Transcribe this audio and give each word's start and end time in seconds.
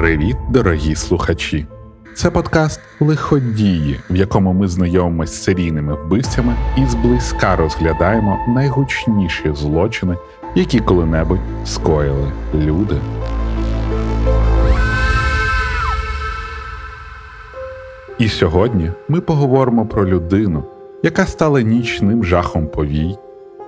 Привіт, 0.00 0.36
дорогі 0.50 0.94
слухачі! 0.94 1.66
Це 2.14 2.30
подкаст 2.30 2.80
Лиходії, 3.00 4.00
в 4.10 4.16
якому 4.16 4.52
ми 4.52 4.68
знайомимося 4.68 5.32
з 5.32 5.42
серійними 5.42 5.94
вбивцями 5.94 6.54
і 6.76 6.86
зблизька 6.86 7.56
розглядаємо 7.56 8.38
найгучніші 8.48 9.52
злочини, 9.54 10.16
які 10.54 10.80
коли-небудь 10.80 11.40
скоїли 11.64 12.32
люди. 12.54 12.96
І 18.18 18.28
сьогодні 18.28 18.90
ми 19.08 19.20
поговоримо 19.20 19.86
про 19.86 20.06
людину, 20.06 20.64
яка 21.02 21.26
стала 21.26 21.62
нічним 21.62 22.24
жахом 22.24 22.66
повій, 22.66 23.16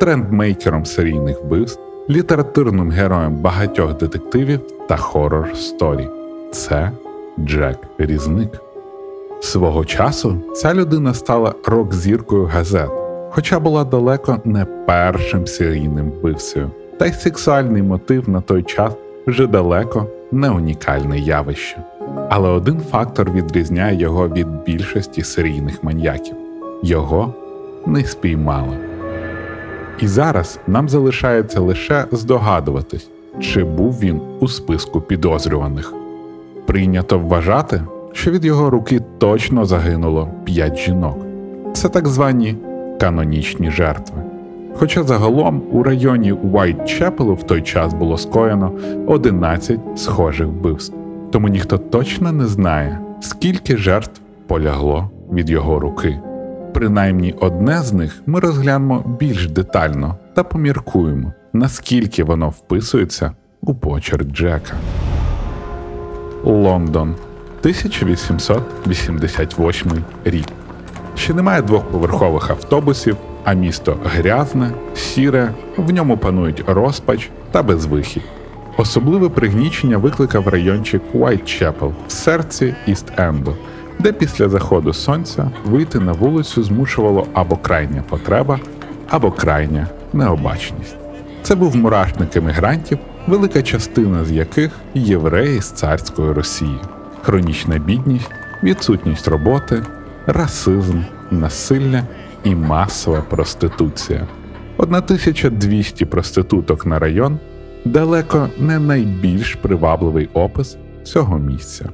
трендмейкером 0.00 0.84
серійних 0.84 1.42
вбивств, 1.42 1.80
літературним 2.10 2.90
героєм 2.90 3.34
багатьох 3.34 3.96
детективів 3.96 4.60
та 4.88 4.96
хорор 4.96 5.56
сторі. 5.56 6.08
Це 6.52 6.90
Джек 7.40 7.78
Різник. 7.98 8.60
Свого 9.40 9.84
часу 9.84 10.36
ця 10.54 10.74
людина 10.74 11.14
стала 11.14 11.54
рок-зіркою 11.64 12.44
газет, 12.44 12.90
хоча 13.30 13.60
була 13.60 13.84
далеко 13.84 14.38
не 14.44 14.64
першим 14.64 15.46
серійним 15.46 16.10
вбивцею, 16.10 16.70
та 16.98 17.06
й 17.06 17.12
сексуальний 17.12 17.82
мотив 17.82 18.28
на 18.28 18.40
той 18.40 18.62
час 18.62 18.92
вже 19.26 19.46
далеко 19.46 20.06
не 20.32 20.50
унікальне 20.50 21.18
явище. 21.18 21.82
Але 22.30 22.48
один 22.48 22.80
фактор 22.90 23.30
відрізняє 23.30 24.00
його 24.00 24.28
від 24.28 24.48
більшості 24.64 25.22
серійних 25.22 25.84
маньяків 25.84 26.36
його 26.82 27.34
не 27.86 28.04
спіймали. 28.04 28.78
І 30.00 30.06
зараз 30.06 30.58
нам 30.66 30.88
залишається 30.88 31.60
лише 31.60 32.04
здогадуватись, 32.12 33.08
чи 33.40 33.64
був 33.64 33.98
він 34.00 34.20
у 34.40 34.48
списку 34.48 35.00
підозрюваних. 35.00 36.01
Прийнято 36.66 37.18
вважати, 37.18 37.82
що 38.12 38.30
від 38.30 38.44
його 38.44 38.70
руки 38.70 39.00
точно 39.18 39.64
загинуло 39.64 40.28
5 40.44 40.76
жінок. 40.78 41.18
Це 41.72 41.88
так 41.88 42.08
звані 42.08 42.56
канонічні 43.00 43.70
жертви. 43.70 44.22
Хоча 44.74 45.02
загалом 45.02 45.62
у 45.72 45.82
районі 45.82 46.32
Уайтчепелу 46.32 47.34
в 47.34 47.42
той 47.42 47.62
час 47.62 47.94
було 47.94 48.18
скоєно 48.18 48.72
11 49.06 49.80
схожих 49.96 50.46
вбивств, 50.46 50.94
тому 51.30 51.48
ніхто 51.48 51.78
точно 51.78 52.32
не 52.32 52.46
знає, 52.46 53.00
скільки 53.20 53.76
жертв 53.76 54.20
полягло 54.46 55.10
від 55.32 55.50
його 55.50 55.80
руки. 55.80 56.20
Принаймні 56.74 57.34
одне 57.40 57.78
з 57.82 57.92
них 57.92 58.22
ми 58.26 58.40
розглянемо 58.40 59.16
більш 59.20 59.48
детально 59.50 60.16
та 60.34 60.44
поміркуємо, 60.44 61.32
наскільки 61.52 62.24
воно 62.24 62.48
вписується 62.48 63.32
у 63.60 63.74
почерк 63.74 64.26
Джека. 64.26 64.74
Лондон 66.44 67.14
1888 67.60 69.90
рік. 70.24 70.46
Ще 71.16 71.34
немає 71.34 71.62
двохповерхових 71.62 72.50
автобусів, 72.50 73.16
а 73.44 73.52
місто 73.52 73.96
грязне, 74.04 74.70
сіре, 74.94 75.54
в 75.76 75.92
ньому 75.92 76.18
панують 76.18 76.64
розпач 76.66 77.30
та 77.50 77.62
безвихідь. 77.62 78.22
Особливе 78.76 79.28
пригнічення 79.28 79.96
викликав 79.96 80.48
райончик 80.48 81.02
Уайтчепел 81.14 81.92
в 82.08 82.12
серці 82.12 82.74
Іст-Енду, 82.88 83.54
де 83.98 84.12
після 84.12 84.48
заходу 84.48 84.92
сонця 84.92 85.50
вийти 85.64 85.98
на 85.98 86.12
вулицю 86.12 86.62
змушувало 86.62 87.26
або 87.32 87.56
крайня 87.56 88.02
потреба, 88.08 88.60
або 89.10 89.30
крайня 89.30 89.86
необачність. 90.12 90.96
Це 91.42 91.54
був 91.54 91.76
мурашник 91.76 92.36
емігрантів, 92.36 92.98
велика 93.26 93.62
частина 93.62 94.24
з 94.24 94.32
яких 94.32 94.70
євреї 94.94 95.60
з 95.60 95.70
царської 95.70 96.32
Росії, 96.32 96.78
хронічна 97.22 97.78
бідність, 97.78 98.30
відсутність 98.62 99.28
роботи, 99.28 99.82
расизм, 100.26 101.00
насилля 101.30 102.02
і 102.44 102.54
масова 102.54 103.20
проституція. 103.20 104.28
1200 104.76 106.04
проституток 106.04 106.86
на 106.86 106.98
район 106.98 107.38
далеко 107.84 108.48
не 108.58 108.78
найбільш 108.78 109.54
привабливий 109.54 110.28
опис 110.32 110.76
цього 111.04 111.38
місця. 111.38 111.88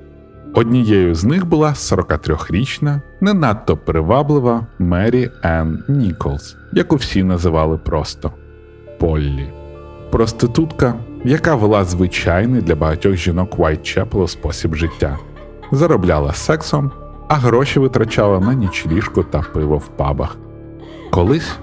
Однією 0.55 1.15
з 1.15 1.25
них 1.25 1.47
була 1.47 1.69
43-річна, 1.69 3.01
не 3.21 3.35
надто 3.35 3.77
приваблива 3.77 4.67
Мері 4.79 5.31
Енн 5.43 5.85
Ніколс, 5.89 6.57
яку 6.73 6.97
всі 6.97 7.23
називали 7.23 7.79
просто 7.79 8.33
Поллі. 8.99 9.58
Проститутка, 10.11 10.95
яка 11.25 11.55
вела 11.55 11.85
звичайний 11.85 12.63
для 12.63 12.75
багатьох 12.75 13.17
жінок 13.17 13.59
Уайтчепелу 13.59 14.29
спосіб 14.29 14.75
життя, 14.75 15.19
заробляла 15.73 16.33
сексом, 16.33 16.91
а 17.29 17.35
гроші 17.35 17.81
витрачала 17.81 18.41
на 18.41 18.55
нічліжку 18.55 19.23
та 19.23 19.41
пиво 19.41 19.79
в 19.79 19.89
пабах. 19.89 20.37
Колись 21.11 21.57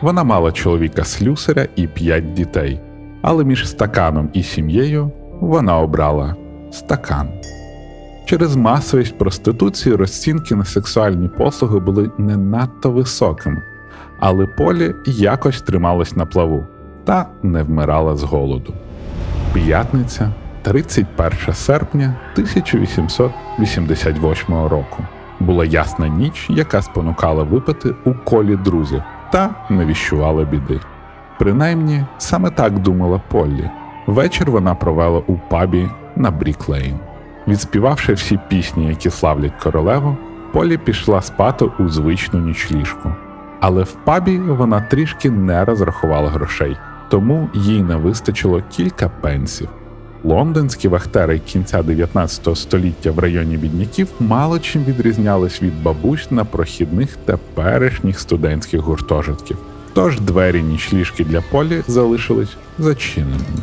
вона 0.00 0.24
мала 0.24 0.52
чоловіка 0.52 1.04
слюсаря 1.04 1.66
і 1.76 1.86
п'ять 1.86 2.34
дітей, 2.34 2.80
але 3.22 3.44
між 3.44 3.68
стаканом 3.68 4.30
і 4.32 4.42
сім'єю 4.42 5.10
вона 5.40 5.78
обрала 5.78 6.36
стакан. 6.72 7.28
Через 8.24 8.56
масовість 8.56 9.18
проституції 9.18 9.94
розцінки 9.94 10.54
на 10.54 10.64
сексуальні 10.64 11.28
послуги 11.28 11.78
були 11.78 12.10
не 12.18 12.36
надто 12.36 12.90
високими, 12.90 13.62
але 14.18 14.46
Полі 14.46 14.94
якось 15.06 15.62
трималась 15.62 16.16
на 16.16 16.26
плаву 16.26 16.66
та 17.04 17.26
не 17.42 17.62
вмирала 17.62 18.16
з 18.16 18.22
голоду. 18.22 18.74
П'ятниця, 19.52 20.30
31 20.62 21.54
серпня 21.54 22.14
1888 22.34 24.54
року. 24.54 25.02
Була 25.40 25.64
ясна 25.64 26.08
ніч, 26.08 26.46
яка 26.50 26.82
спонукала 26.82 27.42
випити 27.42 27.94
у 28.04 28.14
колі 28.14 28.56
друзів 28.56 29.02
та 29.32 29.50
не 29.70 29.84
віщувала 29.84 30.44
біди. 30.44 30.80
Принаймні, 31.38 32.04
саме 32.18 32.50
так 32.50 32.78
думала 32.78 33.20
Поллі. 33.28 33.70
Вечір 34.06 34.50
вона 34.50 34.74
провела 34.74 35.22
у 35.26 35.36
пабі 35.36 35.88
на 36.16 36.30
Бріклейн. 36.30 36.98
Відспівавши 37.48 38.12
всі 38.12 38.38
пісні, 38.48 38.86
які 38.86 39.10
славлять 39.10 39.62
королеву, 39.62 40.16
Полі 40.52 40.78
пішла 40.78 41.22
спати 41.22 41.64
у 41.78 41.88
звичну 41.88 42.40
нічліжку. 42.40 43.12
Але 43.60 43.82
в 43.82 43.92
пабі 43.92 44.38
вона 44.38 44.80
трішки 44.80 45.30
не 45.30 45.64
розрахувала 45.64 46.30
грошей, 46.30 46.76
тому 47.12 47.48
їй 47.54 47.82
не 47.82 47.96
вистачило 47.96 48.62
кілька 48.70 49.08
пенсів. 49.08 49.68
Лондонські 50.24 50.88
вахтери 50.88 51.38
кінця 51.38 51.82
19 51.82 52.56
століття 52.58 53.10
в 53.10 53.18
районі 53.18 53.56
бідняків 53.56 54.08
мало 54.20 54.58
чим 54.58 54.84
відрізнялись 54.84 55.62
від 55.62 55.82
бабусь 55.82 56.30
на 56.30 56.44
прохідних 56.44 57.16
теперішніх 57.16 58.20
студентських 58.20 58.80
гуртожитків. 58.80 59.58
Тож 59.92 60.20
двері 60.20 60.62
нічліжки 60.62 61.24
для 61.24 61.40
Поллі 61.40 61.82
залишились 61.88 62.56
зачиненими. 62.78 63.62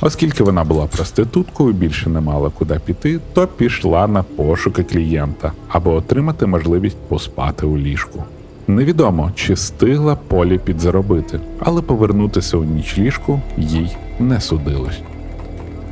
Оскільки 0.00 0.44
вона 0.44 0.64
була 0.64 0.86
проституткою, 0.86 1.72
більше 1.72 2.10
не 2.10 2.20
мала 2.20 2.50
куди 2.50 2.80
піти, 2.84 3.20
то 3.32 3.46
пішла 3.46 4.06
на 4.06 4.22
пошуки 4.22 4.82
клієнта, 4.82 5.52
аби 5.68 5.90
отримати 5.90 6.46
можливість 6.46 7.08
поспати 7.08 7.66
у 7.66 7.78
ліжку. 7.78 8.24
Невідомо, 8.70 9.30
чи 9.34 9.54
встигла 9.54 10.16
Поллі 10.28 10.58
підзаробити, 10.58 11.40
але 11.60 11.82
повернутися 11.82 12.56
у 12.56 12.64
нічліжку 12.64 13.40
їй 13.58 13.96
не 14.20 14.40
судилось. 14.40 15.00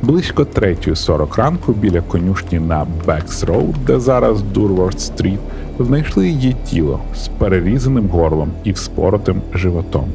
Близько 0.01 0.43
3.40 0.43 1.35
ранку 1.35 1.73
біля 1.73 2.01
конюшні 2.01 2.59
на 2.59 2.87
Бакс 3.07 3.43
Роуд, 3.43 3.75
де 3.87 3.99
зараз 3.99 4.41
Дурворд 4.41 4.99
Стріт, 4.99 5.39
знайшли 5.79 6.29
її 6.29 6.55
тіло 6.65 6.99
з 7.15 7.27
перерізаним 7.27 8.07
горлом 8.09 8.51
і 8.63 8.71
вспоротим 8.71 9.41
животом. 9.53 10.05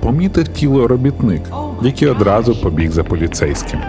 Помітив 0.00 0.48
тіло 0.48 0.88
робітник, 0.88 1.42
який 1.82 2.08
одразу 2.08 2.54
побіг 2.54 2.90
за 2.90 3.04
поліцейським. 3.04 3.80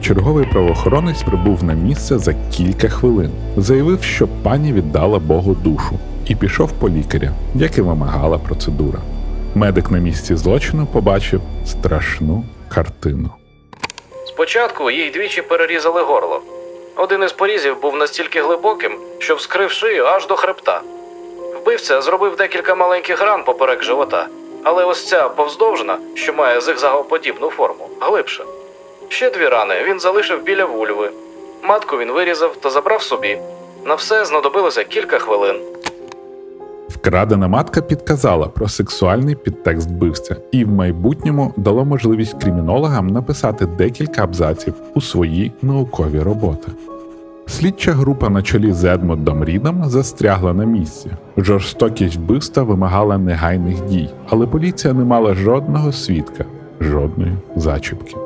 Черговий 0.00 0.46
правоохоронець 0.46 1.22
прибув 1.22 1.64
на 1.64 1.74
місце 1.74 2.18
за 2.18 2.34
кілька 2.50 2.88
хвилин, 2.88 3.30
заявив, 3.56 4.02
що 4.02 4.28
пані 4.42 4.72
віддала 4.72 5.18
Богу 5.18 5.56
душу, 5.64 5.98
і 6.28 6.34
пішов 6.34 6.72
по 6.72 6.88
лікаря, 6.88 7.32
як 7.54 7.78
і 7.78 7.80
вимагала 7.80 8.38
процедура. 8.38 8.98
Медик 9.54 9.90
на 9.90 9.98
місці 9.98 10.36
злочину 10.36 10.86
побачив 10.92 11.40
страшну 11.66 12.44
картину. 12.74 13.30
Спочатку 14.26 14.90
їй 14.90 15.10
двічі 15.10 15.42
перерізали 15.42 16.02
горло. 16.02 16.42
Один 16.96 17.22
із 17.22 17.32
порізів 17.32 17.80
був 17.80 17.96
настільки 17.96 18.42
глибоким, 18.42 18.92
що 19.18 19.34
вскрив 19.34 19.70
шию 19.70 20.04
аж 20.04 20.26
до 20.26 20.36
хребта. 20.36 20.80
Вбивця 21.62 22.02
зробив 22.02 22.36
декілька 22.36 22.74
маленьких 22.74 23.22
ран 23.22 23.44
поперек 23.44 23.82
живота, 23.82 24.26
але 24.64 24.84
ось 24.84 25.08
ця 25.08 25.28
повздовжна, 25.28 25.98
що 26.14 26.32
має 26.32 26.60
зигзагоподібну 26.60 27.50
форму, 27.50 27.88
глибша. 28.00 28.44
Ще 29.08 29.30
дві 29.30 29.48
рани 29.48 29.84
він 29.84 30.00
залишив 30.00 30.42
біля 30.42 30.64
вульви. 30.64 31.10
Матку 31.62 31.98
він 31.98 32.12
вирізав 32.12 32.56
та 32.56 32.70
забрав 32.70 33.02
собі. 33.02 33.38
На 33.84 33.94
все 33.94 34.24
знадобилося 34.24 34.84
кілька 34.84 35.18
хвилин. 35.18 35.56
Вкрадена 37.08 37.48
матка 37.48 37.80
підказала 37.80 38.46
про 38.48 38.68
сексуальний 38.68 39.34
підтекст 39.34 39.90
вбивця 39.90 40.36
і 40.52 40.64
в 40.64 40.68
майбутньому 40.68 41.54
дало 41.56 41.84
можливість 41.84 42.42
кримінологам 42.42 43.06
написати 43.06 43.66
декілька 43.66 44.24
абзаців 44.24 44.74
у 44.94 45.00
свої 45.00 45.52
наукові 45.62 46.20
роботи. 46.20 46.72
Слідча 47.46 47.92
група 47.92 48.28
на 48.28 48.42
чолі 48.42 48.72
з 48.72 48.84
Едмондом 48.84 49.44
Рідом 49.44 49.84
застрягла 49.84 50.52
на 50.52 50.64
місці. 50.64 51.10
Жорстокість 51.36 52.16
вбивства 52.16 52.62
вимагала 52.62 53.18
негайних 53.18 53.84
дій, 53.84 54.10
але 54.28 54.46
поліція 54.46 54.94
не 54.94 55.04
мала 55.04 55.34
жодного 55.34 55.92
свідка, 55.92 56.44
жодної 56.80 57.32
зачіпки. 57.56 58.16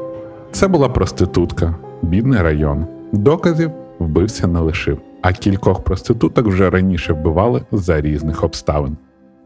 Це 0.53 0.69
була 0.69 0.89
проститутка, 0.89 1.75
бідний 2.03 2.43
район. 2.43 2.87
Доказів 3.13 3.71
вбивця 3.99 4.47
не 4.47 4.61
лишив, 4.61 4.99
а 5.23 5.33
кількох 5.33 5.85
проституток 5.85 6.47
вже 6.47 6.71
раніше 6.71 7.13
вбивали 7.13 7.63
за 7.73 8.01
різних 8.01 8.45
обставин. 8.45 8.97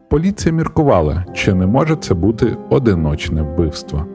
Поліція 0.09 0.55
міркувала, 0.55 1.25
чи 1.35 1.55
не 1.55 1.67
може 1.67 1.97
це 1.97 2.15
бути 2.15 2.57
одиночне 2.71 3.43
вбивство. 3.43 4.07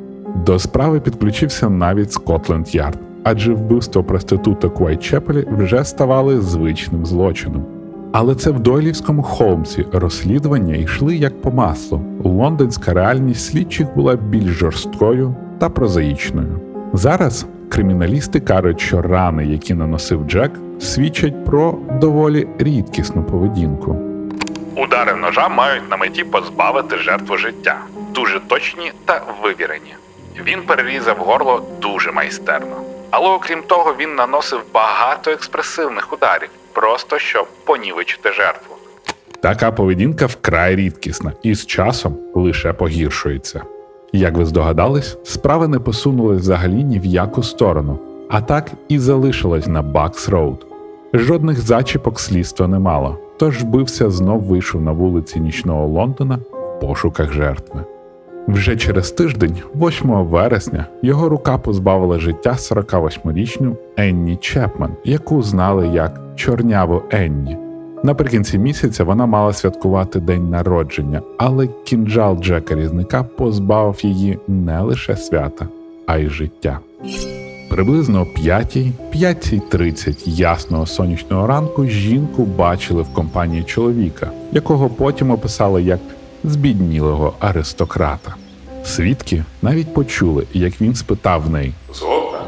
До 0.46 0.60
справи 0.60 1.00
підключився 1.00 1.70
навіть 1.70 2.12
Скотленд 2.12 2.76
Ярд, 2.76 3.00
адже 3.24 3.54
вбивство 3.54 4.04
проституток 4.04 4.82
у 4.82 4.84
Уайтчепелі 4.84 5.48
вже 5.58 5.84
ставали 5.84 6.42
звичним 6.42 7.06
злочином. 7.06 7.66
Але 8.12 8.36
це 8.36 8.52
в 8.52 8.60
Дойлівському 8.60 9.24
Холмсі 9.24 9.86
розслідування 9.92 10.76
йшли 10.76 11.16
як 11.16 11.42
по 11.42 11.52
маслу. 11.52 12.02
Лондонська 12.24 12.94
реальність 12.94 13.46
слідчих 13.46 13.88
була 13.96 14.16
більш 14.16 14.52
жорсткою 14.52 15.36
та 15.58 15.70
прозаїчною. 15.70 16.60
Зараз 16.94 17.46
криміналісти 17.70 18.40
кажуть, 18.40 18.80
що 18.80 19.02
рани, 19.02 19.46
які 19.46 19.74
наносив 19.74 20.24
Джек, 20.28 20.52
свідчать 20.82 21.46
про 21.46 21.78
доволі 22.02 22.48
рідкісну 22.60 23.24
поведінку. 23.24 23.98
Удари 24.76 25.16
ножа 25.16 25.50
мають 25.50 25.90
на 25.90 25.98
меті 25.98 26.24
позбавити 26.24 26.98
жертву 26.98 27.38
життя, 27.38 27.78
дуже 28.12 28.40
точні 28.40 28.92
та 29.06 29.22
вивірені. 29.44 29.96
Він 30.44 30.62
перерізав 30.62 31.18
горло 31.18 31.64
дуже 31.82 32.12
майстерно. 32.12 32.76
Але 33.10 33.30
окрім 33.30 33.62
того, 33.68 33.96
він 34.00 34.16
наносив 34.16 34.60
багато 34.74 35.32
експресивних 35.32 36.14
ударів, 36.14 36.50
просто 36.74 37.20
щоб 37.20 37.48
понівечити 37.66 38.32
жертву. 38.32 38.76
Така 39.42 39.72
поведінка 39.72 40.26
вкрай 40.26 40.76
рідкісна 40.76 41.34
і 41.44 41.56
з 41.56 41.66
часом 41.66 42.18
лише 42.36 42.74
погіршується. 42.74 43.62
Як 44.14 44.38
ви 44.38 44.46
здогадались, 44.46 45.18
справи 45.24 45.68
не 45.68 45.80
посунулись 45.80 46.42
взагалі 46.42 46.84
ні 46.84 47.00
в 47.00 47.06
яку 47.06 47.44
сторону, 47.44 48.00
а 48.30 48.42
так 48.42 48.72
і 48.88 49.00
залишилось 49.00 49.68
на 49.68 49.82
Бакс 49.82 50.30
Роуд. 50.30 50.71
Жодних 51.14 51.62
зачіпок 51.62 52.20
слідство 52.20 52.68
не 52.68 52.80
мало, 52.80 53.18
тож 53.38 53.64
вбивця 53.64 54.10
знов 54.10 54.42
вийшов 54.42 54.82
на 54.82 54.92
вулиці 54.92 55.40
нічного 55.40 55.88
Лондона 55.88 56.40
в 56.52 56.80
пошуках 56.80 57.34
жертви. 57.34 57.84
Вже 58.48 58.78
через 58.78 59.12
тиждень, 59.12 59.58
8 59.76 60.10
вересня, 60.10 60.86
його 61.02 61.30
рука 61.30 61.58
позбавила 61.58 62.20
життя 62.20 62.52
48-річну 62.52 63.76
Енні 63.98 64.36
Чепман, 64.36 64.92
яку 65.06 65.42
знали 65.42 65.88
як 65.88 66.22
Чорняву 66.36 67.02
Енні. 67.10 67.58
Наприкінці 68.04 68.58
місяця 68.58 69.04
вона 69.04 69.26
мала 69.26 69.54
святкувати 69.54 70.20
день 70.20 70.50
народження, 70.50 71.22
але 71.38 71.68
кінжал 71.84 72.38
Джека 72.42 72.76
Різника 72.76 73.24
позбавив 73.24 74.06
її 74.06 74.40
не 74.48 74.82
лише 74.82 75.16
свята, 75.16 75.68
а 76.08 76.18
й 76.18 76.28
життя. 76.28 76.80
Приблизно 77.72 78.22
о 78.22 78.26
5 78.26 78.78
5.30 79.16 80.30
ясного 80.30 80.86
сонячного 80.86 81.48
ранку 81.48 81.86
жінку 81.86 82.44
бачили 82.44 83.02
в 83.02 83.14
компанії 83.14 83.64
чоловіка, 83.64 84.32
якого 84.52 84.90
потім 84.90 85.32
описали 85.32 85.84
як 85.84 86.00
збіднілого 86.44 87.34
аристократа. 87.40 88.36
Свідки 88.84 89.44
навіть 89.62 89.94
почули, 89.94 90.48
як 90.54 90.82
він 90.82 90.96
спитав 90.96 91.42
в 91.42 91.50
неї, 91.50 91.74
Згодна? 91.94 92.40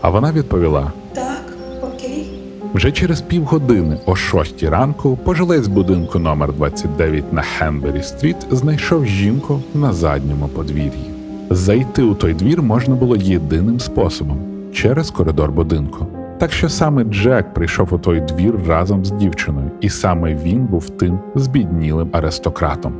а 0.00 0.10
вона 0.10 0.32
відповіла: 0.32 0.92
Так, 1.14 1.44
окей. 1.82 2.30
вже 2.74 2.92
через 2.92 3.20
півгодини, 3.20 3.98
о 4.06 4.16
6 4.16 4.62
ранку, 4.62 5.18
пожилець 5.24 5.66
будинку 5.66 6.18
номер 6.18 6.52
29 6.52 7.32
на 7.32 7.42
Хенбері 7.42 8.02
Стріт 8.02 8.36
знайшов 8.50 9.06
жінку 9.06 9.60
на 9.74 9.92
задньому 9.92 10.48
подвір'ї. 10.48 11.10
Зайти 11.50 12.02
у 12.02 12.14
той 12.14 12.34
двір 12.34 12.62
можна 12.62 12.94
було 12.94 13.16
єдиним 13.16 13.80
способом 13.80 14.59
через 14.72 15.10
коридор 15.10 15.52
будинку. 15.52 16.06
Так 16.38 16.52
що 16.52 16.68
саме 16.68 17.04
Джек 17.04 17.54
прийшов 17.54 17.94
у 17.94 17.98
той 17.98 18.20
двір 18.20 18.54
разом 18.68 19.04
з 19.04 19.10
дівчиною, 19.10 19.70
і 19.80 19.88
саме 19.88 20.34
він 20.34 20.66
був 20.66 20.90
тим 20.90 21.18
збіднілим 21.34 22.08
аристократом. 22.12 22.92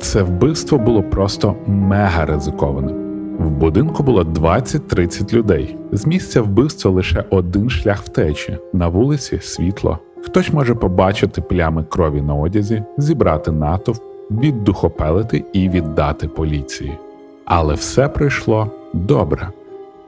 Це 0.00 0.22
вбивство 0.22 0.78
було 0.78 1.02
просто 1.02 1.54
мега 1.66 2.26
ризикованим. 2.26 2.96
В 3.38 3.50
будинку 3.50 4.02
було 4.02 4.22
20-30 4.22 5.32
людей. 5.32 5.76
З 5.92 6.06
місця 6.06 6.42
вбивства 6.42 6.90
лише 6.90 7.24
один 7.30 7.70
шлях 7.70 8.02
втечі 8.02 8.58
на 8.72 8.88
вулиці 8.88 9.38
світло. 9.42 9.98
Хтось 10.22 10.52
може 10.52 10.74
побачити 10.74 11.40
плями 11.40 11.84
крові 11.84 12.22
на 12.22 12.34
одязі, 12.34 12.82
зібрати 12.98 13.52
натовп, 13.52 14.02
віддухопелити 14.30 15.44
і 15.52 15.68
віддати 15.68 16.28
поліції. 16.28 16.98
Але 17.44 17.74
все 17.74 18.08
пройшло 18.08 18.70
добре. 18.92 19.48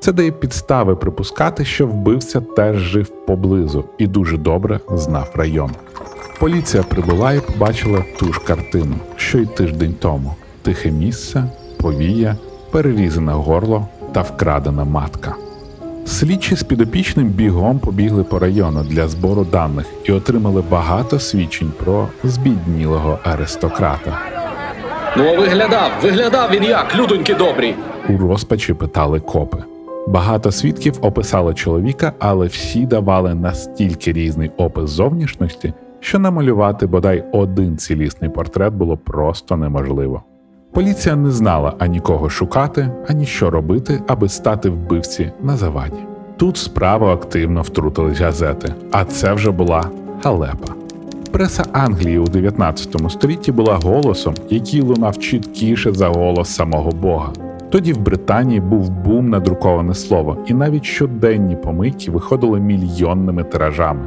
Це 0.01 0.13
дає 0.13 0.31
підстави 0.31 0.97
припускати, 0.97 1.65
що 1.65 1.87
вбивця 1.87 2.41
теж 2.41 2.77
жив 2.77 3.13
поблизу 3.27 3.85
і 3.99 4.07
дуже 4.07 4.37
добре 4.37 4.81
знав 4.91 5.31
район. 5.35 5.71
Поліція 6.39 6.83
прибула 6.83 7.33
і 7.33 7.41
побачила 7.41 8.05
ту 8.19 8.33
ж 8.33 8.41
картину, 8.41 8.97
що 9.17 9.39
й 9.39 9.47
тиждень 9.47 9.95
тому: 10.01 10.35
тихе 10.63 10.91
місце, 10.91 11.45
повія, 11.77 12.37
перерізане 12.71 13.33
горло 13.33 13.89
та 14.13 14.23
вкрадена 14.23 14.85
матка. 14.85 15.35
Слідчі 16.07 16.57
з 16.57 16.63
підопічним 16.63 17.29
бігом 17.29 17.79
побігли 17.79 18.25
по 18.25 18.39
району 18.39 18.85
для 18.85 19.09
збору 19.09 19.45
даних 19.45 19.87
і 20.05 20.13
отримали 20.13 20.63
багато 20.71 21.19
свідчень 21.19 21.73
про 21.85 22.09
збіднілого 22.25 23.19
аристократа. 23.25 24.19
Ну, 25.17 25.25
а 25.29 25.41
виглядав, 25.41 25.91
виглядав 26.03 26.51
він 26.51 26.65
як, 26.65 26.97
людоньки 26.97 27.35
добрі. 27.35 27.75
У 28.09 28.19
розпачі 28.19 28.75
питали 28.75 29.21
копи. 29.21 29.59
Багато 30.07 30.53
свідків 30.53 30.99
описали 31.01 31.55
чоловіка, 31.55 32.13
але 32.19 32.47
всі 32.47 32.87
давали 32.87 33.35
настільки 33.35 34.13
різний 34.13 34.51
опис 34.57 34.91
зовнішності, 34.91 35.73
що 36.01 36.19
намалювати 36.19 36.87
бодай 36.87 37.25
один 37.33 37.77
цілісний 37.77 38.31
портрет 38.31 38.75
було 38.75 38.97
просто 38.97 39.57
неможливо. 39.57 40.23
Поліція 40.73 41.17
не 41.17 41.31
знала 41.31 41.75
ані 41.79 42.01
кого 42.01 42.31
шукати, 42.31 42.91
ані 43.09 43.27
що 43.27 43.51
робити, 43.51 44.03
аби 44.07 44.29
стати 44.29 44.71
вбивці 44.71 45.33
на 45.43 45.57
заваді. 45.57 45.99
Тут 46.37 46.57
справу 46.57 47.07
активно 47.07 47.63
втрутились 47.63 48.21
газети, 48.21 48.75
а 48.91 49.05
це 49.05 49.33
вже 49.33 49.51
була 49.51 49.91
халепа. 50.23 50.75
Преса 51.33 51.65
Англії 51.73 52.19
у 52.19 52.25
19 52.25 52.97
столітті 53.11 53.53
була 53.53 53.77
голосом, 53.77 54.35
який 54.51 54.81
лунав 54.81 55.19
чіткіше 55.19 55.93
за 55.93 56.09
голос 56.09 56.49
самого 56.49 56.91
Бога. 56.91 57.33
Тоді 57.77 57.93
в 57.93 57.99
Британії 57.99 58.61
був 58.61 58.91
бум 58.91 59.31
на 59.31 59.41
друковане 59.41 59.95
слово, 59.95 60.37
і 60.47 60.55
навіть 60.55 60.85
щоденні 60.85 61.57
помийки 61.57 62.11
виходили 62.11 62.61
мільйонними 62.61 63.45
тиражами. 63.45 64.01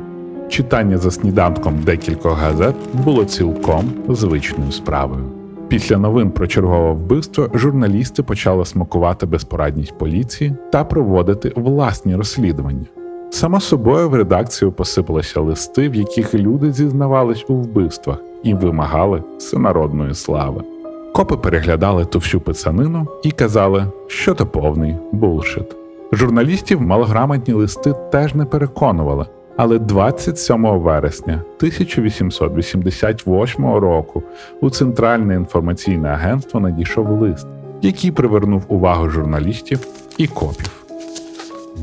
Читання 0.48 0.98
за 0.98 1.12
сніданком 1.12 1.80
декількох 1.86 2.40
газет 2.40 2.76
було 3.06 3.26
цілком 3.26 3.86
звичною 4.10 4.72
справою. 4.72 5.24
Після 5.68 5.98
новин 5.98 6.32
про 6.32 6.48
чергове 6.48 6.92
вбивство 6.92 7.50
журналісти 7.54 8.24
почали 8.24 8.66
смакувати 8.66 9.26
безпорадність 9.26 9.98
поліції 9.98 10.54
та 10.72 10.84
проводити 10.84 11.54
власні 11.56 12.16
розслідування. 12.16 12.86
Само 13.30 13.60
собою 13.60 14.10
в 14.10 14.16
редакцію 14.16 14.72
посипалися 14.72 15.42
листи, 15.42 15.90
в 15.90 15.96
яких 15.96 16.36
люди 16.36 16.72
зізнавались 16.72 17.46
у 17.48 17.54
вбивствах 17.54 18.18
і 18.44 18.54
вимагали 18.54 19.24
всенародної 19.38 20.14
слави. 20.14 20.64
Копи 21.14 21.38
переглядали 21.38 22.06
ту 22.06 22.20
всю 22.20 22.42
писанину 22.42 23.08
і 23.24 23.32
казали, 23.32 23.86
що 24.08 24.34
то 24.34 24.46
повний 24.46 24.96
булшит. 25.12 25.76
Журналістів 26.12 26.82
малограмотні 26.82 27.54
листи 27.54 27.94
теж 28.12 28.36
не 28.36 28.46
переконували, 28.46 29.26
але 29.58 29.80
27 29.80 30.80
вересня 30.80 31.42
1888 31.58 33.66
року 33.66 34.24
у 34.62 34.70
Центральне 34.70 35.36
інформаційне 35.36 36.10
агентство 36.10 36.60
надійшов 36.60 37.10
лист, 37.10 37.48
який 37.82 38.12
привернув 38.12 38.66
увагу 38.68 39.10
журналістів 39.10 39.80
і 40.18 40.28
копів. 40.28 40.86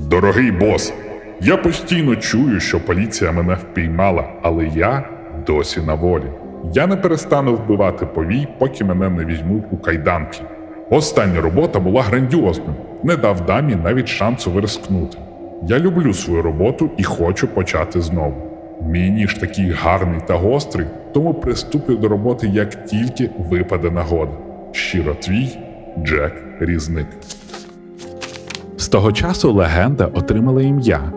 Дорогий 0.08 0.50
бос, 0.50 0.92
я 1.40 1.56
постійно 1.56 2.16
чую, 2.16 2.60
що 2.60 2.80
поліція 2.80 3.32
мене 3.32 3.54
впіймала, 3.54 4.24
але 4.42 4.66
я 4.66 5.08
досі 5.46 5.80
на 5.80 5.94
волі. 5.94 6.32
Я 6.74 6.86
не 6.86 6.96
перестану 6.96 7.54
вбивати 7.54 8.06
повій, 8.06 8.48
поки 8.58 8.84
мене 8.84 9.10
не 9.10 9.24
візьмуть 9.24 9.64
у 9.70 9.76
кайданки. 9.76 10.40
Остання 10.90 11.40
робота 11.40 11.80
була 11.80 12.02
грандіозною, 12.02 12.74
не 13.02 13.16
дав 13.16 13.46
дамі 13.46 13.76
навіть 13.84 14.08
шансу 14.08 14.50
вирискнути. 14.50 15.18
Я 15.62 15.78
люблю 15.78 16.14
свою 16.14 16.42
роботу 16.42 16.90
і 16.96 17.02
хочу 17.02 17.48
почати 17.48 18.00
знову. 18.00 18.34
Мій 18.82 19.10
ніж 19.10 19.34
такий 19.34 19.70
гарний 19.70 20.20
та 20.26 20.34
гострий, 20.34 20.86
тому 21.12 21.34
приступлю 21.34 21.96
до 21.96 22.08
роботи, 22.08 22.48
як 22.48 22.84
тільки 22.84 23.30
випаде 23.50 23.90
нагода. 23.90 24.32
Щиро 24.72 25.14
твій 25.14 25.58
Джек 26.04 26.32
Різник. 26.60 27.06
З 28.76 28.88
того 28.88 29.12
часу 29.12 29.52
легенда 29.52 30.06
отримала 30.06 30.62
ім'я. 30.62 31.12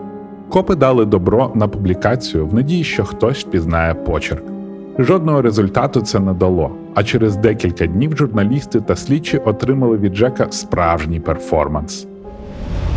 Копи 0.48 0.74
дали 0.74 1.04
добро 1.04 1.52
на 1.54 1.68
публікацію 1.68 2.46
в 2.46 2.54
надії, 2.54 2.84
що 2.84 3.04
хтось 3.04 3.44
впізнає 3.44 3.94
почерк. 3.94 4.59
Жодного 4.98 5.42
результату 5.42 6.00
це 6.00 6.20
не 6.20 6.32
дало, 6.32 6.70
а 6.94 7.04
через 7.04 7.36
декілька 7.36 7.86
днів 7.86 8.16
журналісти 8.16 8.80
та 8.80 8.96
слідчі 8.96 9.38
отримали 9.38 9.96
від 9.96 10.16
Джека 10.16 10.46
справжній 10.50 11.20
перформанс. 11.20 12.06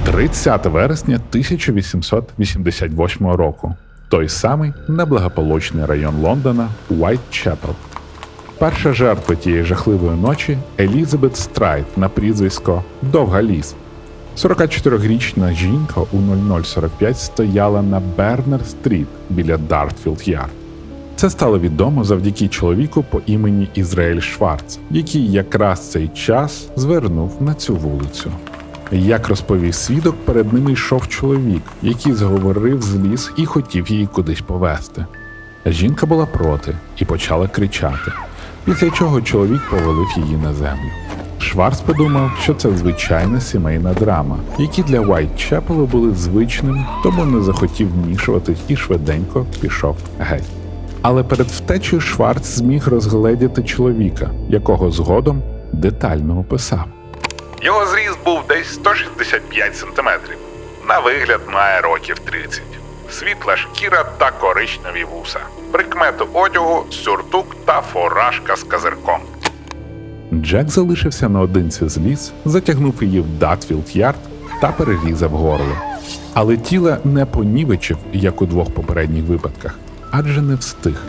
30 0.05 0.65
вересня 0.65 1.15
1888 1.15 3.27
року. 3.27 3.75
Той 4.09 4.29
самий 4.29 4.73
неблагополучний 4.87 5.85
район 5.85 6.15
Лондона 6.21 6.67
Уайтчепел. 6.89 7.75
Перша 8.57 8.93
жертва 8.93 9.35
тієї 9.35 9.63
жахливої 9.63 10.17
ночі 10.17 10.57
Елізабет 10.79 11.37
Страйд 11.37 11.97
на 11.97 12.09
прізвисько 12.09 12.83
Довга 13.01 13.43
Ліз. 13.43 13.75
44-річна 14.37 15.53
жінка 15.53 16.01
у 16.01 16.17
0045 16.63 17.19
стояла 17.19 17.81
на 17.81 18.01
Бернер-стріт 18.17 19.07
біля 19.29 19.57
Датфілд 19.57 20.27
Ярд. 20.27 20.62
Це 21.23 21.29
стало 21.29 21.59
відомо 21.59 22.03
завдяки 22.03 22.47
чоловіку 22.47 23.03
по 23.03 23.21
імені 23.25 23.69
Ізраїль 23.73 24.19
Шварц, 24.19 24.79
який 24.91 25.31
якраз 25.31 25.91
цей 25.91 26.07
час 26.07 26.67
звернув 26.75 27.37
на 27.39 27.53
цю 27.53 27.75
вулицю. 27.75 28.31
Як 28.91 29.27
розповів 29.27 29.75
свідок, 29.75 30.15
перед 30.25 30.53
ними 30.53 30.71
йшов 30.71 31.07
чоловік, 31.07 31.61
який 31.81 32.13
зговорив 32.13 32.81
з 32.81 32.95
ліс 32.95 33.31
і 33.37 33.45
хотів 33.45 33.91
її 33.91 34.07
кудись 34.07 34.41
повезти. 34.41 35.05
Жінка 35.65 36.05
була 36.05 36.25
проти 36.25 36.75
і 36.97 37.05
почала 37.05 37.47
кричати, 37.47 38.11
після 38.65 38.89
чого 38.89 39.21
чоловік 39.21 39.61
повалив 39.69 40.07
її 40.17 40.37
на 40.37 40.53
землю. 40.53 40.89
Шварц 41.39 41.81
подумав, 41.81 42.31
що 42.41 42.53
це 42.53 42.77
звичайна 42.77 43.41
сімейна 43.41 43.93
драма, 43.93 44.37
які 44.59 44.83
для 44.83 44.99
Уайтчепелу 44.99 45.85
були 45.85 46.15
звичними, 46.15 46.85
тому 47.03 47.25
не 47.25 47.41
захотів 47.41 47.89
вмішуватись 47.93 48.59
і 48.67 48.75
швиденько 48.75 49.45
пішов 49.61 49.97
геть. 50.19 50.62
Але 51.03 51.23
перед 51.23 51.47
втечею 51.47 52.01
Шварц 52.01 52.45
зміг 52.47 52.87
розгледіти 52.87 53.63
чоловіка, 53.63 54.29
якого 54.49 54.91
згодом 54.91 55.41
детально 55.73 56.39
описав. 56.39 56.85
Його 57.61 57.85
зріст 57.85 58.17
був 58.25 58.39
десь 58.49 58.73
165 58.73 59.75
сантиметрів. 59.75 60.37
На 60.87 60.99
вигляд 60.99 61.41
має 61.53 61.81
років 61.81 62.19
30. 62.19 62.61
Світла 63.09 63.57
шкіра 63.57 64.03
та 64.17 64.31
коричневі 64.31 65.03
вуса. 65.03 65.39
Прикмети 65.71 66.23
одягу, 66.33 66.83
сюртук 66.91 67.55
та 67.65 67.81
фуражка 67.81 68.55
з 68.55 68.63
козирком. 68.63 69.19
Джек 70.33 70.69
залишився 70.69 71.29
наодинці 71.29 71.89
з 71.89 71.97
Ліз, 71.97 72.33
затягнув 72.45 73.03
її 73.03 73.19
в 73.21 73.39
Датфілд 73.39 73.95
Ярд 73.95 74.19
та 74.61 74.71
перерізав 74.71 75.29
горло. 75.29 75.77
Але 76.33 76.57
тіла 76.57 76.97
не 77.03 77.25
понівечив, 77.25 77.97
як 78.13 78.41
у 78.41 78.45
двох 78.45 78.73
попередніх 78.73 79.23
випадках, 79.25 79.79
адже 80.13 80.41
не 80.41 80.55
встиг. 80.55 81.01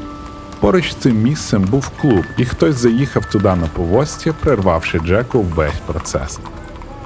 Поруч 0.60 0.92
з 0.92 0.94
цим 0.94 1.22
місцем 1.22 1.62
був 1.62 1.88
клуб, 1.88 2.24
і 2.36 2.44
хтось 2.44 2.74
заїхав 2.74 3.24
туди 3.24 3.44
на 3.44 3.68
повозці, 3.72 4.32
прервавши 4.40 4.98
Джеку 4.98 5.40
весь 5.40 5.80
процес. 5.86 6.40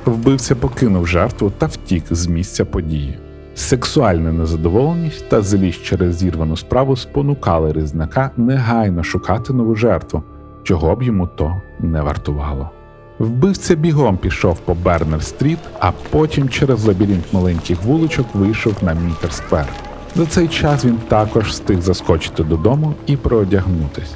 Вбивця 0.05 0.57
покинув 0.57 1.07
жертву 1.07 1.52
та 1.59 1.67
втік 1.67 2.05
з 2.11 2.26
місця 2.26 2.64
події. 2.64 3.19
Сексуальна 3.55 4.33
незадоволеність 4.33 5.28
та 5.28 5.43
злість 5.43 5.85
через 5.85 6.17
зірвану 6.17 6.57
справу 6.57 6.97
спонукали 6.97 7.73
різнака 7.73 8.31
негайно 8.37 9.05
шукати 9.05 9.52
нову 9.52 9.75
жертву, 9.75 10.23
чого 10.62 10.97
б 10.97 11.02
йому 11.02 11.26
то 11.26 11.62
не 11.81 12.02
вартувало. 12.02 12.71
Вбивця 13.19 13.75
бігом 13.75 14.17
пішов 14.17 14.59
по 14.59 14.75
Бернер-стріт, 14.75 15.59
а 15.81 15.93
потім 16.11 16.49
через 16.49 16.85
лабіринт 16.85 17.33
маленьких 17.33 17.83
вуличок 17.83 18.35
вийшов 18.35 18.75
на 18.83 18.95
Мітер-сквер. 18.95 19.88
За 20.18 20.26
цей 20.26 20.48
час 20.48 20.84
він 20.84 20.98
також 21.08 21.44
встиг 21.44 21.80
заскочити 21.80 22.44
додому 22.44 22.94
і 23.06 23.16
переодягнутись. 23.16 24.14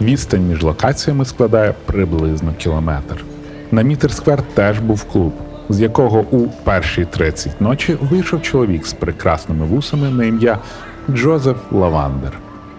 Відстань 0.00 0.48
між 0.48 0.62
локаціями 0.62 1.24
складає 1.24 1.74
приблизно 1.86 2.54
кілометр. 2.58 3.24
На 3.70 3.82
Мітер-сквер 3.82 4.42
теж 4.54 4.78
був 4.78 5.04
клуб, 5.04 5.32
з 5.68 5.80
якого 5.80 6.20
у 6.20 6.48
перші 6.48 7.04
30 7.04 7.60
ночі 7.60 7.98
вийшов 8.00 8.42
чоловік 8.42 8.86
з 8.86 8.92
прекрасними 8.92 9.66
вусами 9.66 10.10
на 10.10 10.24
ім'я 10.24 10.58
Джозеф 11.10 11.56
Лавендер. 11.72 12.32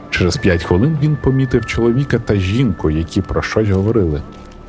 Через 0.10 0.38
5 0.38 0.64
хвилин 0.64 0.98
він 1.02 1.18
помітив 1.24 1.66
чоловіка 1.66 2.20
та 2.20 2.36
жінку, 2.36 2.90
які 2.90 3.22
про 3.22 3.42
щось 3.42 3.70
говорили. 3.70 4.22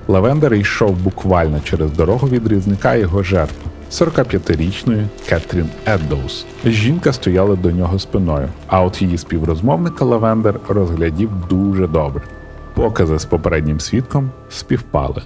Лавендер 0.08 0.54
йшов 0.54 0.96
буквально 0.96 1.60
через 1.60 1.92
дорогу 1.92 2.28
від 2.28 2.48
Різника 2.48 2.88
й 2.88 2.94
його 2.94 3.22
жертви 3.22 3.70
45-річної 3.90 5.06
Кетрін 5.28 5.66
Еддоус. 5.88 6.46
Жінка 6.64 7.12
стояла 7.12 7.56
до 7.56 7.70
нього 7.70 7.98
спиною, 7.98 8.48
а 8.66 8.82
от 8.82 9.02
її 9.02 9.18
співрозмовника 9.18 10.04
Лавендер 10.04 10.60
розгледів 10.68 11.30
дуже 11.50 11.86
добре. 11.86 12.22
Покази 12.74 13.18
з 13.18 13.24
попереднім 13.24 13.80
свідком 13.80 14.30
співпали. 14.48 15.22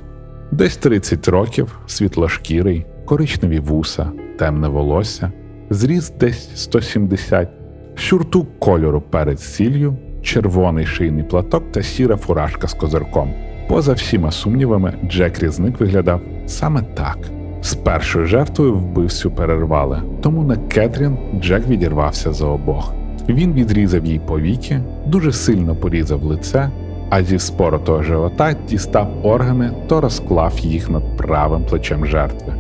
Десь 0.51 0.77
30 0.77 1.29
років, 1.29 1.79
світлошкірий, 1.87 2.87
коричневі 3.05 3.59
вуса, 3.59 4.11
темне 4.39 4.69
волосся, 4.69 5.33
зріст 5.71 6.19
десь 6.19 6.51
170, 6.55 7.49
сюртук 7.97 8.59
кольору 8.59 9.01
перець 9.01 9.36
з 9.36 9.41
сіллю, 9.41 9.97
червоний 10.23 10.87
шийний 10.87 11.25
платок 11.25 11.73
та 11.73 11.83
сіра 11.83 12.17
фуражка 12.17 12.69
з 12.69 12.75
козирком. 12.75 13.35
Поза 13.69 13.93
всіма 13.93 14.31
сумнівами, 14.31 14.95
Джек 15.05 15.39
Різник 15.39 15.81
виглядав 15.81 16.21
саме 16.47 16.83
так. 16.83 17.38
З 17.63 17.75
першою 17.75 18.27
жертвою 18.27 18.75
вбивцю 18.75 19.31
перервали, 19.31 20.03
тому 20.21 20.43
на 20.43 20.57
Кетрін 20.57 21.19
Джек 21.41 21.69
відірвався 21.69 22.33
за 22.33 22.47
обох. 22.47 22.95
Він 23.29 23.53
відрізав 23.53 24.07
їй 24.07 24.19
повіки, 24.19 24.81
дуже 25.07 25.33
сильно 25.33 25.75
порізав 25.75 26.23
лице, 26.25 26.71
а 27.11 27.23
зі 27.23 27.39
споротого 27.39 28.03
живота 28.03 28.57
дістав 28.69 29.09
органи 29.23 29.71
та 29.87 30.01
розклав 30.01 30.59
їх 30.59 30.91
над 30.91 31.17
правим 31.17 31.65
плечем 31.65 32.07
жертви. 32.07 32.55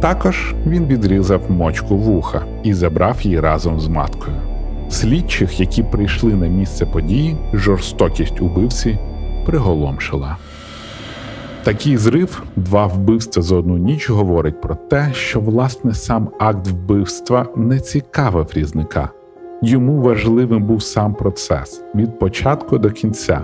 Також 0.00 0.54
він 0.66 0.86
відрізав 0.86 1.40
мочку 1.48 1.96
вуха 1.96 2.42
і 2.62 2.74
забрав 2.74 3.16
її 3.22 3.40
разом 3.40 3.80
з 3.80 3.88
маткою. 3.88 4.36
Слідчих, 4.90 5.60
які 5.60 5.82
прийшли 5.82 6.34
на 6.34 6.46
місце 6.46 6.86
події, 6.86 7.36
жорстокість 7.52 8.40
убивці 8.40 8.98
приголомшила. 9.46 10.36
Такий 11.62 11.96
зрив, 11.96 12.42
два 12.56 12.86
вбивства 12.86 13.42
за 13.42 13.56
одну 13.56 13.78
ніч 13.78 14.10
говорить 14.10 14.60
про 14.60 14.74
те, 14.74 15.10
що 15.12 15.40
власне 15.40 15.94
сам 15.94 16.28
акт 16.38 16.68
вбивства 16.68 17.46
не 17.56 17.80
цікавив 17.80 18.46
різника. 18.54 19.10
Йому 19.62 20.02
важливим 20.02 20.62
був 20.62 20.82
сам 20.82 21.14
процес 21.14 21.82
від 21.94 22.18
початку 22.18 22.78
до 22.78 22.90
кінця, 22.90 23.40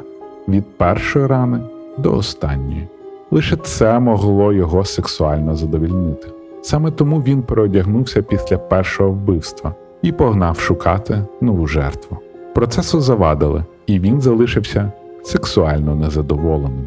від 0.49 0.79
першої 0.79 1.27
рани 1.27 1.61
до 1.99 2.17
останньої. 2.17 2.89
Лише 3.31 3.57
це 3.57 4.01
могло 4.01 4.53
його 4.53 4.85
сексуально 4.85 5.57
задовільнити. 5.57 6.29
Саме 6.63 6.91
тому 6.91 7.23
він 7.23 7.43
переодягнувся 7.43 8.23
після 8.23 8.59
першого 8.59 9.11
вбивства 9.11 9.75
і 10.03 10.13
погнав 10.13 10.59
шукати 10.59 11.23
нову 11.41 11.67
жертву. 11.67 12.19
Процесу 12.55 13.01
завадили, 13.01 13.65
і 13.87 13.99
він 13.99 14.21
залишився 14.21 14.93
сексуально 15.25 15.95
незадоволеним. 15.95 16.87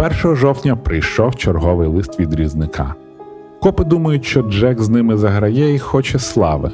1 0.00 0.36
жовтня 0.36 0.76
прийшов 0.76 1.36
черговий 1.36 1.88
лист 1.88 2.20
від 2.20 2.34
різника. 2.34 2.94
Копи 3.62 3.84
думають, 3.84 4.24
що 4.24 4.42
Джек 4.42 4.80
з 4.80 4.88
ними 4.88 5.16
заграє 5.16 5.74
і 5.74 5.78
хоче 5.78 6.18
слави, 6.18 6.70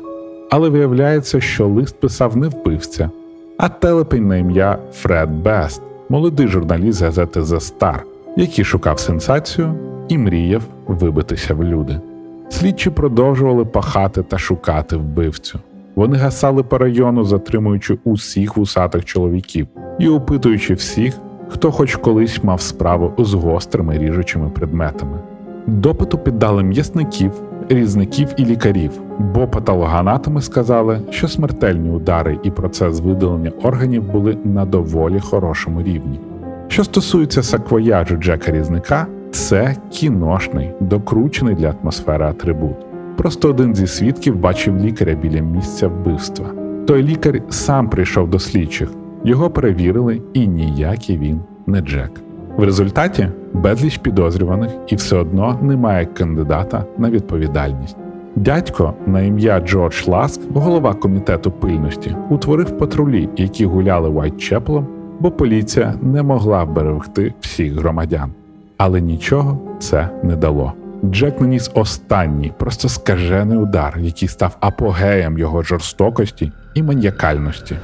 але 0.51 0.69
виявляється, 0.69 1.41
що 1.41 1.69
лист 1.69 2.01
писав 2.01 2.37
не 2.37 2.49
вбивця, 2.49 3.11
а 3.59 3.69
телепень 3.69 4.29
на 4.29 4.37
ім'я 4.37 4.79
Фред 4.93 5.31
Бест, 5.31 5.83
молодий 6.09 6.49
журналіст 6.49 7.03
газети 7.03 7.41
The 7.41 7.79
Star, 7.79 7.99
який 8.37 8.65
шукав 8.65 9.01
сенсацію 9.01 9.75
і 10.09 10.19
мріяв 10.19 10.63
вибитися 10.87 11.55
в 11.55 11.65
люди. 11.65 12.01
Слідчі 12.49 12.91
продовжували 12.91 13.65
пахати 13.65 14.23
та 14.23 14.39
шукати 14.39 14.97
вбивцю. 14.97 15.59
Вони 15.95 16.17
гасали 16.17 16.63
по 16.63 16.79
району, 16.79 17.25
затримуючи 17.25 17.99
усіх 18.05 18.57
вусатих 18.57 19.05
чоловіків 19.05 19.67
і 19.99 20.09
опитуючи 20.09 20.75
всіх, 20.75 21.19
хто 21.49 21.73
хоч 21.73 21.97
колись 21.97 22.45
мав 22.45 22.61
справу 22.61 23.13
з 23.19 23.35
гострими 23.35 23.99
ріжучими 23.99 24.49
предметами. 24.49 25.19
Допиту 25.67 26.19
піддали 26.19 26.63
м'ясників, 26.63 27.33
різників 27.69 28.29
і 28.37 28.45
лікарів, 28.45 28.91
бо 29.19 29.49
патологоанатоми 29.49 30.43
сказали, 30.43 31.01
що 31.11 31.29
смертельні 31.29 31.91
удари 31.91 32.39
і 32.43 32.51
процес 32.51 33.01
видалення 33.01 33.53
органів 33.63 34.13
були 34.13 34.39
на 34.45 34.65
доволі 34.65 35.21
хорошому 35.21 35.83
рівні. 35.83 36.21
Що 36.69 36.85
стосується 36.85 37.43
саквояжу 37.43 38.17
Джека 38.17 38.53
Різника, 38.53 39.07
це 39.31 39.77
кіношний, 39.91 40.73
докручений 40.81 41.55
для 41.55 41.71
атмосфери 41.71 42.25
атрибут. 42.25 42.77
Просто 43.17 43.49
один 43.49 43.75
зі 43.75 43.87
свідків 43.87 44.37
бачив 44.37 44.77
лікаря 44.77 45.15
біля 45.15 45.41
місця 45.41 45.89
вбивства. 45.89 46.47
Той 46.87 47.03
лікар 47.03 47.41
сам 47.49 47.89
прийшов 47.89 48.31
до 48.31 48.39
слідчих, 48.39 48.91
його 49.27 49.51
перевірили, 49.51 50.23
і 50.33 50.47
ніякий 50.47 51.19
він 51.19 51.41
не 51.67 51.81
Джек. 51.81 52.11
В 52.57 52.65
результаті 52.65 53.29
безліч 53.53 53.99
підозрюваних 53.99 54.71
і 54.87 54.97
все 54.97 55.17
одно 55.17 55.59
немає 55.63 56.07
кандидата 56.07 56.85
на 56.99 57.11
відповідальність. 57.11 57.97
Дядько 58.37 58.95
на 59.07 59.21
ім'я 59.21 59.61
Джордж 59.61 60.09
Ласк, 60.09 60.41
голова 60.55 60.95
комітету 60.95 61.51
пильності, 61.51 62.17
утворив 62.31 62.79
патрулі, 62.79 63.29
які 63.37 63.67
гуляли 63.67 64.09
Вайтчепелом, 64.09 64.87
бо 65.21 65.31
поліція 65.31 65.95
не 66.03 66.23
могла 66.23 66.65
берегти 66.65 67.35
всіх 67.41 67.73
громадян. 67.73 68.33
Але 68.77 69.01
нічого 69.01 69.59
це 69.79 70.09
не 70.23 70.37
дало. 70.37 70.73
Джек 71.05 71.41
наніс 71.41 71.71
останній, 71.75 72.53
просто 72.59 72.89
скажений 72.89 73.59
удар, 73.59 73.99
який 73.99 74.29
став 74.29 74.57
апогеєм 74.61 75.39
його 75.39 75.63
жорстокості 75.63 76.53
і 76.75 76.83
маніакальності. 76.83 77.77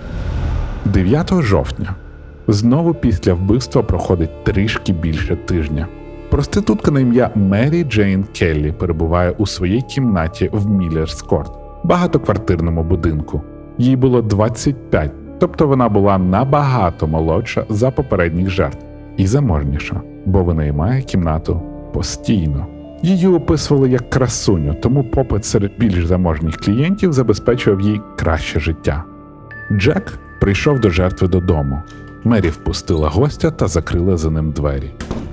9 0.84 1.42
жовтня 1.42 1.94
знову 2.48 2.94
після 2.94 3.34
вбивства 3.34 3.82
проходить 3.82 4.44
трішки 4.44 4.92
більше 4.92 5.36
тижня. 5.36 5.86
Проститутка 6.30 6.90
на 6.90 7.00
ім'я 7.00 7.30
Мері 7.34 7.84
Джейн 7.84 8.24
Келлі 8.24 8.72
перебуває 8.72 9.30
у 9.30 9.46
своїй 9.46 9.82
кімнаті 9.82 10.50
в 10.52 10.70
Міллерскорт, 10.70 11.52
багатоквартирному 11.84 12.84
будинку. 12.84 13.42
Їй 13.78 13.96
було 13.96 14.22
25, 14.22 15.12
тобто 15.38 15.66
вона 15.66 15.88
була 15.88 16.18
набагато 16.18 17.06
молодша 17.06 17.64
за 17.68 17.90
попередніх 17.90 18.50
жертв 18.50 18.86
і 19.16 19.26
заможніша, 19.26 20.00
бо 20.26 20.44
винаймає 20.44 21.02
кімнату 21.02 21.62
постійно. 21.92 22.66
Її 23.02 23.26
описували 23.26 23.90
як 23.90 24.10
красуню, 24.10 24.74
тому 24.74 25.04
попит 25.04 25.44
серед 25.44 25.72
більш 25.78 26.06
заможніх 26.06 26.56
клієнтів 26.56 27.12
забезпечував 27.12 27.80
їй 27.80 28.00
краще 28.16 28.60
життя. 28.60 29.04
Джек 29.72 30.18
прийшов 30.42 30.80
до 30.80 30.90
жертви 30.90 31.28
додому. 31.28 31.82
Мері 32.24 32.48
впустила 32.48 33.08
гостя 33.08 33.50
та 33.50 33.68
закрила 33.68 34.16
за 34.16 34.30
ним 34.30 34.50
двері. 34.50 34.90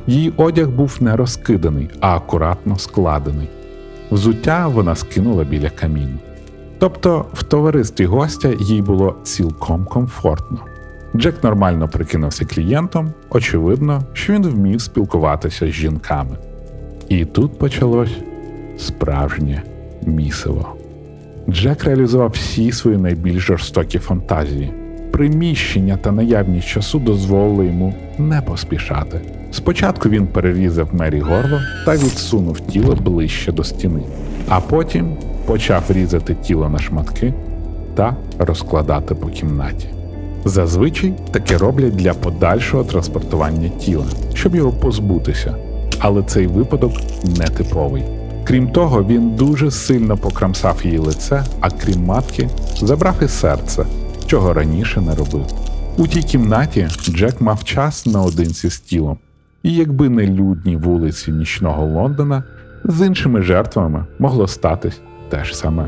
Її 0.07 0.33
одяг 0.37 0.69
був 0.69 0.97
не 0.99 1.15
розкиданий, 1.15 1.89
а 1.99 2.15
акуратно 2.15 2.77
складений. 2.77 3.49
Взуття 4.11 4.67
вона 4.67 4.95
скинула 4.95 5.43
біля 5.43 5.69
каміння. 5.69 6.19
Тобто 6.79 7.25
в 7.33 7.43
товаристві 7.43 8.05
гостя 8.05 8.53
їй 8.59 8.81
було 8.81 9.15
цілком 9.23 9.85
комфортно. 9.85 10.59
Джек 11.15 11.43
нормально 11.43 11.87
прикинувся 11.87 12.45
клієнтом, 12.45 13.13
очевидно, 13.29 14.03
що 14.13 14.33
він 14.33 14.47
вмів 14.47 14.81
спілкуватися 14.81 15.67
з 15.67 15.71
жінками. 15.71 16.37
І 17.07 17.25
тут 17.25 17.59
почалось 17.59 18.17
справжнє 18.77 19.63
місиво. 20.01 20.75
Джек 21.49 21.83
реалізував 21.83 22.29
всі 22.29 22.71
свої 22.71 22.97
найбільш 22.97 23.43
жорстокі 23.43 23.99
фантазії. 23.99 24.73
Приміщення 25.19 25.97
та 25.97 26.11
наявність 26.11 26.67
часу 26.67 26.99
дозволили 26.99 27.65
йому 27.65 27.93
не 28.17 28.41
поспішати. 28.41 29.21
Спочатку 29.51 30.09
він 30.09 30.27
перерізав 30.27 30.89
Мері 30.91 31.19
горло 31.19 31.59
та 31.85 31.93
відсунув 31.93 32.59
тіло 32.59 32.95
ближче 32.95 33.51
до 33.51 33.63
стіни, 33.63 34.01
а 34.49 34.59
потім 34.59 35.17
почав 35.45 35.83
різати 35.89 36.35
тіло 36.43 36.69
на 36.69 36.79
шматки 36.79 37.33
та 37.95 38.15
розкладати 38.37 39.15
по 39.15 39.27
кімнаті. 39.27 39.87
Зазвичай 40.45 41.13
таке 41.31 41.57
роблять 41.57 41.95
для 41.95 42.13
подальшого 42.13 42.83
транспортування 42.83 43.69
тіла, 43.69 44.05
щоб 44.33 44.55
його 44.55 44.71
позбутися, 44.71 45.55
але 45.99 46.23
цей 46.23 46.47
випадок 46.47 46.93
нетиповий. 47.39 48.03
Крім 48.43 48.67
того, 48.67 49.03
він 49.03 49.35
дуже 49.35 49.71
сильно 49.71 50.17
покрамсав 50.17 50.81
її 50.83 50.97
лице, 50.97 51.43
а 51.59 51.69
крім 51.69 52.05
матки, 52.05 52.49
забрав 52.81 53.15
і 53.23 53.27
серце, 53.27 53.85
чого 54.29 54.53
раніше 54.53 55.01
не 55.01 55.15
робив. 55.15 55.45
У 55.97 56.07
тій 56.07 56.21
кімнаті 56.21 56.87
Джек 57.03 57.41
мав 57.41 57.63
час 57.63 58.05
наодинці 58.05 58.69
з 58.69 58.79
тілом, 58.79 59.17
і 59.63 59.73
якби 59.73 60.09
не 60.09 60.27
людні 60.27 60.77
вулиці 60.77 61.31
нічного 61.31 61.85
Лондона, 61.85 62.43
з 62.83 63.07
іншими 63.07 63.41
жертвами 63.41 64.05
могло 64.19 64.47
статись 64.47 65.01
те 65.29 65.43
ж 65.43 65.57
саме. 65.57 65.87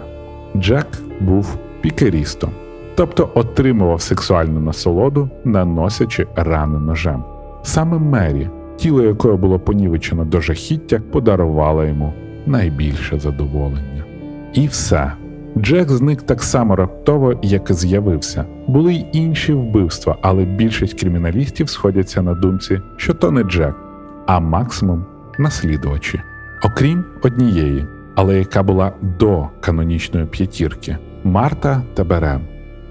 Джек 0.57 0.87
був 1.19 1.57
пікерістом, 1.81 2.49
тобто 2.95 3.29
отримував 3.35 4.01
сексуальну 4.01 4.59
насолоду, 4.59 5.29
наносячи 5.45 6.27
рани 6.35 6.79
ножем. 6.79 7.23
Саме 7.63 7.97
Мері, 7.97 8.49
тіло 8.77 9.03
якої 9.03 9.37
було 9.37 9.59
понівечено 9.59 10.25
до 10.25 10.41
жахіття, 10.41 11.01
подарувала 11.11 11.85
йому 11.85 12.13
найбільше 12.45 13.19
задоволення. 13.19 14.03
І 14.53 14.67
все. 14.67 15.13
Джек 15.57 15.89
зник 15.89 16.21
так 16.21 16.43
само 16.43 16.75
раптово, 16.75 17.33
як 17.41 17.69
і 17.69 17.73
з'явився. 17.73 18.45
Були 18.67 18.93
й 18.93 19.05
інші 19.11 19.53
вбивства, 19.53 20.17
але 20.21 20.45
більшість 20.45 20.99
криміналістів 20.99 21.69
сходяться 21.69 22.21
на 22.21 22.33
думці, 22.33 22.81
що 22.97 23.13
то 23.13 23.31
не 23.31 23.43
Джек, 23.43 23.75
а 24.25 24.39
максимум 24.39 25.05
наслідувачі. 25.39 26.21
Окрім 26.63 27.03
однієї, 27.23 27.85
але 28.15 28.37
яка 28.37 28.63
була 28.63 28.91
до 29.19 29.47
канонічної 29.59 30.25
п'ятірки 30.25 30.97
Марта 31.23 31.81
Теберен. 31.93 32.41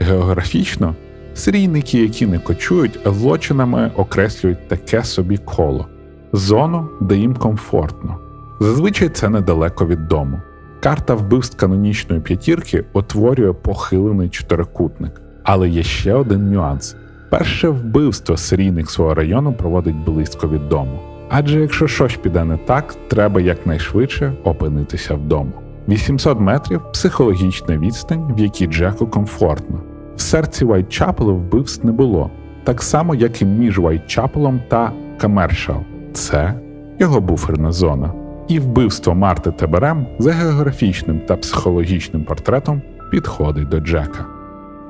Географічно 0.00 0.94
серійники, 1.34 2.02
які 2.02 2.26
не 2.26 2.38
кочують, 2.38 3.00
злочинами 3.06 3.90
окреслюють 3.96 4.68
таке 4.68 5.04
собі 5.04 5.36
коло 5.36 5.86
зону, 6.32 6.88
де 7.00 7.16
їм 7.16 7.34
комфортно. 7.34 8.16
Зазвичай 8.60 9.08
це 9.08 9.28
недалеко 9.28 9.86
від 9.86 10.08
дому. 10.08 10.40
Карта 10.82 11.14
вбивств 11.14 11.56
канонічної 11.56 12.20
п'ятірки 12.20 12.84
утворює 12.92 13.52
похилений 13.52 14.28
чотирикутник. 14.28 15.20
Але 15.42 15.68
є 15.68 15.82
ще 15.82 16.14
один 16.14 16.50
нюанс: 16.50 16.96
перше 17.30 17.68
вбивство 17.68 18.36
серійник 18.36 18.90
свого 18.90 19.14
району 19.14 19.52
проводить 19.52 20.04
близько 20.04 20.48
від 20.48 20.68
дому. 20.68 21.00
Адже 21.28 21.60
якщо 21.60 21.86
щось 21.86 22.16
піде 22.16 22.44
не 22.44 22.56
так, 22.56 22.94
треба 23.08 23.40
якнайшвидше 23.40 24.32
опинитися 24.44 25.14
вдома. 25.14 25.52
800 25.88 26.40
метрів 26.40 26.80
психологічна 26.92 27.78
відстань, 27.78 28.34
в 28.34 28.40
якій 28.40 28.66
Джеку 28.66 29.06
комфортно. 29.06 29.80
В 30.16 30.20
серці 30.20 30.64
Вайтчапелу 30.64 31.36
вбивств 31.36 31.86
не 31.86 31.92
було, 31.92 32.30
так 32.64 32.82
само, 32.82 33.14
як 33.14 33.42
і 33.42 33.44
між 33.44 33.78
Вайтчапелом 33.78 34.60
та 34.68 34.92
Камершал. 35.18 35.80
Це 36.12 36.54
його 36.98 37.20
буферна 37.20 37.72
зона. 37.72 38.12
І 38.50 38.58
вбивство 38.58 39.14
Марти 39.14 39.50
Теберем 39.50 40.06
за 40.18 40.32
географічним 40.32 41.20
та 41.20 41.36
психологічним 41.36 42.24
портретом 42.24 42.82
підходить 43.10 43.68
до 43.68 43.80
Джека. 43.80 44.26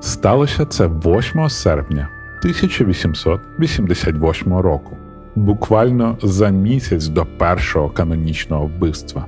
Сталося 0.00 0.66
це 0.66 0.86
8 0.86 1.48
серпня 1.48 2.08
1888 2.38 4.54
року, 4.54 4.96
буквально 5.34 6.18
за 6.22 6.48
місяць 6.48 7.06
до 7.06 7.26
першого 7.38 7.88
канонічного 7.88 8.66
вбивства. 8.66 9.26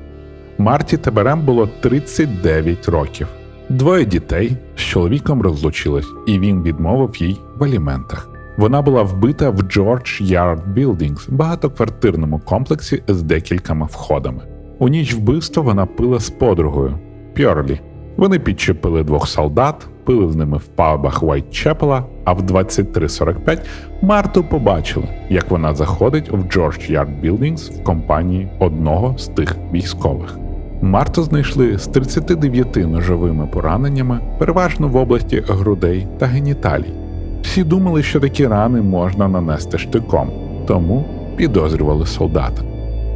Марті 0.59 0.97
Теберем 0.97 1.41
було 1.41 1.69
39 1.81 2.89
років. 2.89 3.27
Двоє 3.69 4.05
дітей 4.05 4.57
з 4.77 4.81
чоловіком 4.81 5.43
розлучились, 5.43 6.09
і 6.27 6.39
він 6.39 6.63
відмовив 6.63 7.17
їй 7.17 7.41
в 7.59 7.65
аліментах. 7.65 8.32
Вона 8.57 8.83
була 8.83 9.03
вбита 9.03 9.51
в 9.51 9.57
George 9.57 10.23
Yard 10.23 10.75
Buildings, 10.75 11.31
багатоквартирному 11.31 12.39
комплексі 12.39 13.03
з 13.09 13.23
декількома 13.23 13.87
входами. 13.87 14.43
У 14.79 14.89
ніч 14.89 15.15
вбивства 15.15 15.63
вона 15.63 15.87
пила 15.87 16.19
з 16.19 16.31
подругою 16.31 16.99
Пьорлі. 17.35 17.81
Вони 18.17 18.39
підчепили 18.39 19.05
двох 19.05 19.29
солдат, 19.29 19.89
пили 20.05 20.33
з 20.33 20.37
ними 20.37 20.57
в 20.57 20.67
пабах 20.67 21.23
Вайтчепела, 21.23 22.05
а 22.25 22.33
в 22.33 22.43
23.45 22.43 23.59
Марту 24.03 24.45
побачили, 24.45 25.09
як 25.31 25.51
вона 25.51 25.75
заходить 25.75 26.31
в 26.31 26.37
George 26.37 26.93
Yard 26.93 27.25
Buildings 27.25 27.81
в 27.81 27.85
компанії 27.85 28.49
одного 28.61 29.19
з 29.19 29.29
тих 29.29 29.57
військових. 29.73 30.39
Марту 30.83 31.23
знайшли 31.23 31.79
з 31.79 31.87
39 31.87 32.77
ножовими 32.77 33.47
пораненнями, 33.47 34.21
переважно 34.39 34.89
в 34.89 34.97
області 34.97 35.43
грудей 35.49 36.07
та 36.19 36.27
геніталій. 36.27 37.02
Всі 37.43 37.65
думали, 37.65 38.03
що 38.03 38.21
такі 38.21 38.47
рани 38.47 38.83
можна 38.83 39.29
нанести 39.29 39.79
штиком, 39.79 40.31
тому 40.67 41.05
підозрювали 41.37 42.07
солдата. 42.07 42.63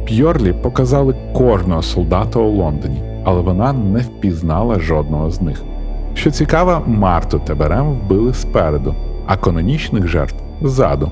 П'йорлі 0.05 0.53
показали 0.53 1.15
кожного 1.33 1.81
солдата 1.81 2.39
у 2.39 2.51
Лондоні, 2.51 3.01
але 3.23 3.41
вона 3.41 3.73
не 3.73 3.99
впізнала 3.99 4.79
жодного 4.79 5.29
з 5.29 5.41
них. 5.41 5.63
Що 6.13 6.31
цікаво, 6.31 6.81
Марту 6.87 7.39
Теберем 7.39 7.93
вбили 7.93 8.33
спереду, 8.33 8.95
а 9.27 9.37
канонічних 9.37 10.07
жертв 10.07 10.43
ззаду. 10.61 11.11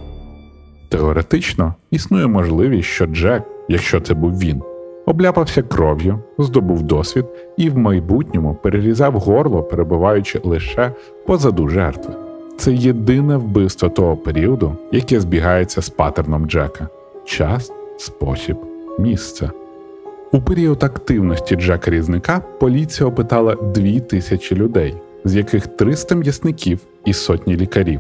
Теоретично 0.90 1.74
існує 1.92 2.28
можливість, 2.28 2.90
що 2.90 3.06
Джек, 3.06 3.44
якщо 3.70 4.00
це 4.00 4.14
був 4.14 4.40
він, 4.40 4.62
обляпався 5.06 5.62
кров'ю, 5.62 6.20
здобув 6.38 6.84
досвід 6.84 7.26
і 7.58 7.70
в 7.70 7.78
майбутньому 7.78 8.56
перерізав 8.64 9.14
горло, 9.14 9.64
перебуваючи 9.64 10.42
лише 10.44 10.92
позаду 11.28 11.68
жертви. 11.68 12.25
Це 12.58 12.74
єдине 12.74 13.38
вбивство 13.38 13.90
того 13.90 14.18
періоду, 14.18 14.76
яке 14.92 15.20
збігається 15.20 15.82
з 15.82 15.90
патерном 15.90 16.46
Джека 16.46 16.88
час, 17.26 17.72
спосіб, 17.98 18.58
місце. 19.00 19.50
У 20.32 20.42
період 20.42 20.84
активності 20.84 21.56
Джека 21.56 21.92
Різника 21.92 22.42
поліція 22.60 23.10
опитала 23.10 23.56
тисячі 24.10 24.56
людей, 24.56 24.96
з 25.26 25.36
яких 25.36 25.68
300 25.68 26.16
м'ясників 26.16 26.80
і 27.06 27.14
сотні 27.14 27.56
лікарів. 27.56 28.00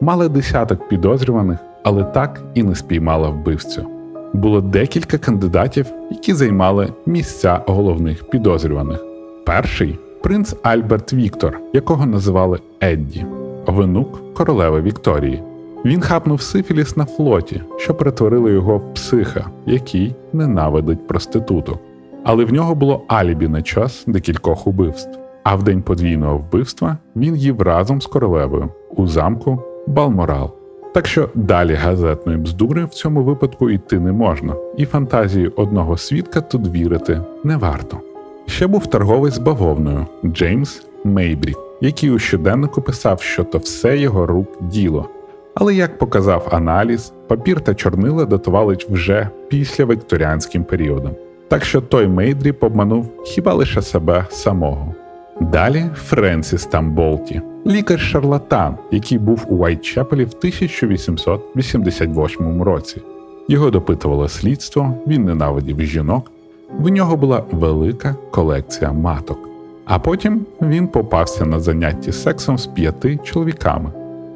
Мали 0.00 0.28
десяток 0.28 0.88
підозрюваних, 0.88 1.58
але 1.82 2.04
так 2.04 2.42
і 2.54 2.62
не 2.62 2.74
спіймала 2.74 3.28
вбивцю. 3.28 3.86
Було 4.32 4.60
декілька 4.60 5.18
кандидатів, 5.18 5.86
які 6.10 6.34
займали 6.34 6.92
місця 7.06 7.60
головних 7.66 8.30
підозрюваних. 8.30 9.04
Перший 9.46 9.98
принц 10.22 10.54
Альберт 10.62 11.12
Віктор, 11.12 11.60
якого 11.72 12.06
називали 12.06 12.58
Едді, 12.82 13.26
внук 13.70 14.34
королеви 14.34 14.80
Вікторії. 14.80 15.42
Він 15.84 16.00
хапнув 16.00 16.42
сифіліс 16.42 16.96
на 16.96 17.04
флоті, 17.04 17.62
що 17.76 17.94
перетворило 17.94 18.50
його 18.50 18.78
в 18.78 18.94
психа, 18.94 19.46
який 19.66 20.14
ненавидить 20.32 21.06
проституток. 21.06 21.78
Але 22.24 22.44
в 22.44 22.52
нього 22.52 22.74
було 22.74 23.02
алібі 23.08 23.48
на 23.48 23.62
час 23.62 24.04
декількох 24.06 24.66
убивств. 24.66 25.18
А 25.42 25.54
в 25.54 25.62
день 25.62 25.82
подвійного 25.82 26.38
вбивства 26.38 26.96
він 27.16 27.36
їв 27.36 27.62
разом 27.62 28.00
з 28.00 28.06
королевою 28.06 28.68
у 28.96 29.06
замку 29.06 29.62
Балморал. 29.86 30.50
Так 30.94 31.06
що 31.06 31.28
далі 31.34 31.74
газетної 31.74 32.38
бздури 32.38 32.84
в 32.84 32.88
цьому 32.88 33.22
випадку 33.22 33.70
йти 33.70 34.00
не 34.00 34.12
можна, 34.12 34.54
і 34.76 34.86
фантазії 34.86 35.48
одного 35.48 35.96
свідка 35.96 36.40
тут 36.40 36.68
вірити 36.68 37.20
не 37.44 37.56
варто. 37.56 38.00
Ще 38.46 38.66
був 38.66 38.86
торговець 38.86 39.34
з 39.34 39.38
бавовною 39.38 40.06
Джеймс 40.24 40.86
Мейбрі, 41.04 41.54
який 41.80 42.10
у 42.10 42.18
щоденнику 42.18 42.82
писав, 42.82 43.20
що 43.20 43.44
то 43.44 43.58
все 43.58 43.98
його 43.98 44.26
рук 44.26 44.48
діло. 44.60 45.08
Але 45.54 45.74
як 45.74 45.98
показав 45.98 46.48
аналіз, 46.50 47.12
папір 47.28 47.60
та 47.60 47.74
чорнила 47.74 48.24
датували 48.24 48.76
вже 48.90 49.28
після 49.48 49.84
вікторіанським 49.84 50.64
періодом. 50.64 51.12
Так 51.48 51.64
що 51.64 51.80
той 51.80 52.06
Мейдрі 52.06 52.54
обманув 52.60 53.10
хіба 53.24 53.54
лише 53.54 53.82
себе 53.82 54.26
самого. 54.30 54.94
Далі 55.40 55.84
Френсіс 55.94 56.66
Тамболті, 56.66 57.42
лікар-шарлатан, 57.66 58.74
який 58.90 59.18
був 59.18 59.46
у 59.48 59.56
Уайтчепелі 59.56 60.24
в 60.24 60.32
1888 60.38 62.62
році. 62.62 63.02
Його 63.48 63.70
допитувало 63.70 64.28
слідство, 64.28 64.94
він 65.06 65.24
ненавидів 65.24 65.80
жінок, 65.80 66.30
в 66.78 66.88
нього 66.88 67.16
була 67.16 67.44
велика 67.50 68.16
колекція 68.30 68.92
маток. 68.92 69.49
А 69.90 69.98
потім 69.98 70.46
він 70.62 70.88
попався 70.88 71.44
на 71.44 71.60
занятті 71.60 72.12
сексом 72.12 72.58
з 72.58 72.66
п'яти 72.66 73.18
чоловіками, 73.22 73.92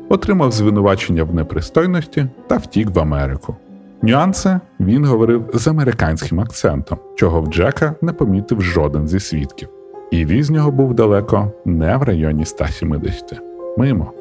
отримав 0.09 0.53
звинувачення 0.53 1.25
в 1.25 1.35
непристойності 1.35 2.27
та 2.47 2.57
втік 2.57 2.91
в 2.91 2.99
Америку. 2.99 3.57
Нюанси 4.03 4.61
він 4.81 5.05
говорив 5.05 5.51
з 5.55 5.67
американським 5.67 6.41
акцентом, 6.41 6.99
чого 7.17 7.41
в 7.41 7.47
Джека 7.47 7.95
не 8.03 8.13
помітив 8.13 8.63
жоден 8.63 9.09
зі 9.09 9.21
свідків. 9.21 9.69
І 10.11 10.25
віз 10.25 10.51
нього 10.51 10.71
був 10.71 10.95
далеко 10.95 11.53
не 11.65 11.97
в 11.97 12.03
районі 12.03 12.45
170. 12.45 13.41
Мимо. 13.79 14.13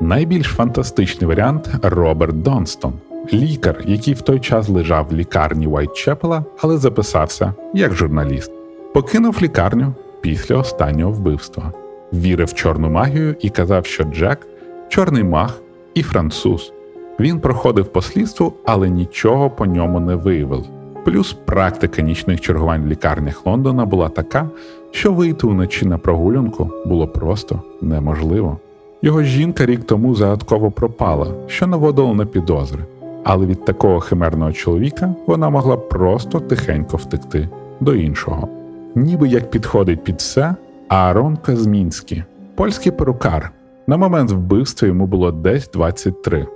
Найбільш 0.00 0.46
фантастичний 0.46 1.28
варіант 1.28 1.70
Роберт 1.82 2.42
Донстон, 2.42 2.92
лікар, 3.32 3.82
який 3.86 4.14
в 4.14 4.20
той 4.20 4.40
час 4.40 4.68
лежав 4.68 5.06
в 5.10 5.12
лікарні 5.12 5.66
Уайтчепела, 5.66 6.44
але 6.60 6.78
записався 6.78 7.54
як 7.74 7.94
журналіст. 7.94 8.52
Покинув 8.94 9.42
лікарню 9.42 9.94
після 10.26 10.56
останнього 10.56 11.12
вбивства, 11.12 11.72
вірив 12.12 12.46
в 12.46 12.54
чорну 12.54 12.90
магію 12.90 13.34
і 13.40 13.50
казав, 13.50 13.86
що 13.86 14.04
Джек 14.04 14.46
чорний 14.88 15.24
маг 15.24 15.60
і 15.94 16.02
француз. 16.02 16.72
Він 17.20 17.40
проходив 17.40 17.86
по 17.86 18.02
слідству, 18.02 18.52
але 18.64 18.88
нічого 18.88 19.50
по 19.50 19.66
ньому 19.66 20.00
не 20.00 20.14
виявили. 20.14 20.64
Плюс 21.04 21.32
практика 21.32 22.02
нічних 22.02 22.40
чергувань 22.40 22.82
в 22.82 22.86
лікарнях 22.86 23.46
Лондона 23.46 23.84
була 23.84 24.08
така, 24.08 24.50
що 24.90 25.12
вийти 25.12 25.46
уночі 25.46 25.86
на 25.86 25.98
прогулянку 25.98 26.70
було 26.86 27.08
просто 27.08 27.62
неможливо. 27.80 28.58
Його 29.02 29.22
жінка 29.22 29.66
рік 29.66 29.84
тому 29.84 30.14
загадково 30.14 30.70
пропала, 30.70 31.26
що 31.46 31.66
наводило 31.66 32.14
на 32.14 32.26
підозри, 32.26 32.84
але 33.24 33.46
від 33.46 33.64
такого 33.64 34.00
химерного 34.00 34.52
чоловіка 34.52 35.14
вона 35.26 35.50
могла 35.50 35.76
просто 35.76 36.40
тихенько 36.40 36.96
втекти 36.96 37.48
до 37.80 37.94
іншого. 37.94 38.55
Ніби 38.96 39.28
як 39.28 39.50
підходить 39.50 40.04
під 40.04 40.16
все, 40.16 40.54
Аарон 40.88 41.36
Казмінський, 41.36 42.24
польський 42.54 42.92
перукар. 42.92 43.50
На 43.86 43.96
момент 43.96 44.30
вбивства 44.30 44.88
йому 44.88 45.06
було 45.06 45.32
десь 45.32 45.70
23. 45.70 46.46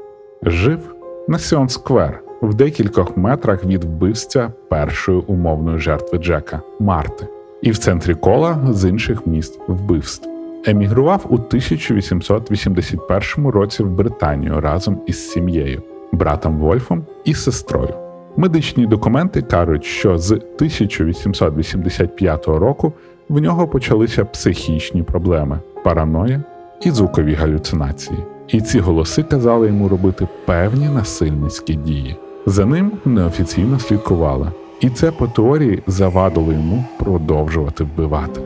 Жив 0.43 0.95
на 1.29 1.39
Сіон 1.39 1.69
Сквер 1.69 2.23
в 2.43 2.55
декількох 2.55 3.17
метрах 3.17 3.65
від 3.65 3.85
вбивця 3.85 4.53
першої 4.69 5.19
умовної 5.19 5.79
жертви 5.79 6.19
Джека 6.19 6.61
Марти, 6.81 7.27
і 7.63 7.71
в 7.71 7.79
центрі 7.79 8.15
кола 8.15 8.59
з 8.71 8.89
інших 8.89 9.27
міст 9.27 9.61
вбивств. 9.69 10.29
Емігрував 10.67 11.27
у 11.29 11.35
1881 11.35 13.47
році 13.47 13.83
в 13.83 13.91
Британію 13.91 14.61
разом 14.61 15.01
із 15.07 15.31
сім'єю, 15.31 15.83
братом 16.13 16.59
Вольфом 16.59 17.05
і 17.25 17.35
сестрою. 17.35 18.10
Медичні 18.37 18.87
документи 18.87 19.43
кажуть, 19.43 19.85
що 19.85 20.19
з 20.19 20.33
1885 20.33 22.47
року 22.47 22.93
в 23.29 23.41
нього 23.41 23.69
почалися 23.69 24.25
психічні 24.25 25.03
проблеми, 25.03 25.59
параноя 25.85 26.43
і 26.83 26.91
звукові 26.91 27.35
галюцинації. 27.35 28.19
І 28.49 28.61
ці 28.61 28.79
голоси 28.79 29.23
казали 29.23 29.67
йому 29.67 29.89
робити 29.89 30.29
певні 30.45 30.89
насильницькі 30.89 31.75
дії. 31.75 32.17
За 32.47 32.67
ним 32.67 32.93
неофіційно 33.05 33.79
слідкували, 33.79 34.49
і 34.81 34.91
це 34.91 35.11
по 35.11 35.27
теорії 35.27 35.83
завадило 35.87 36.53
йому 36.53 36.85
продовжувати 36.99 37.85
вбивати. 37.85 38.41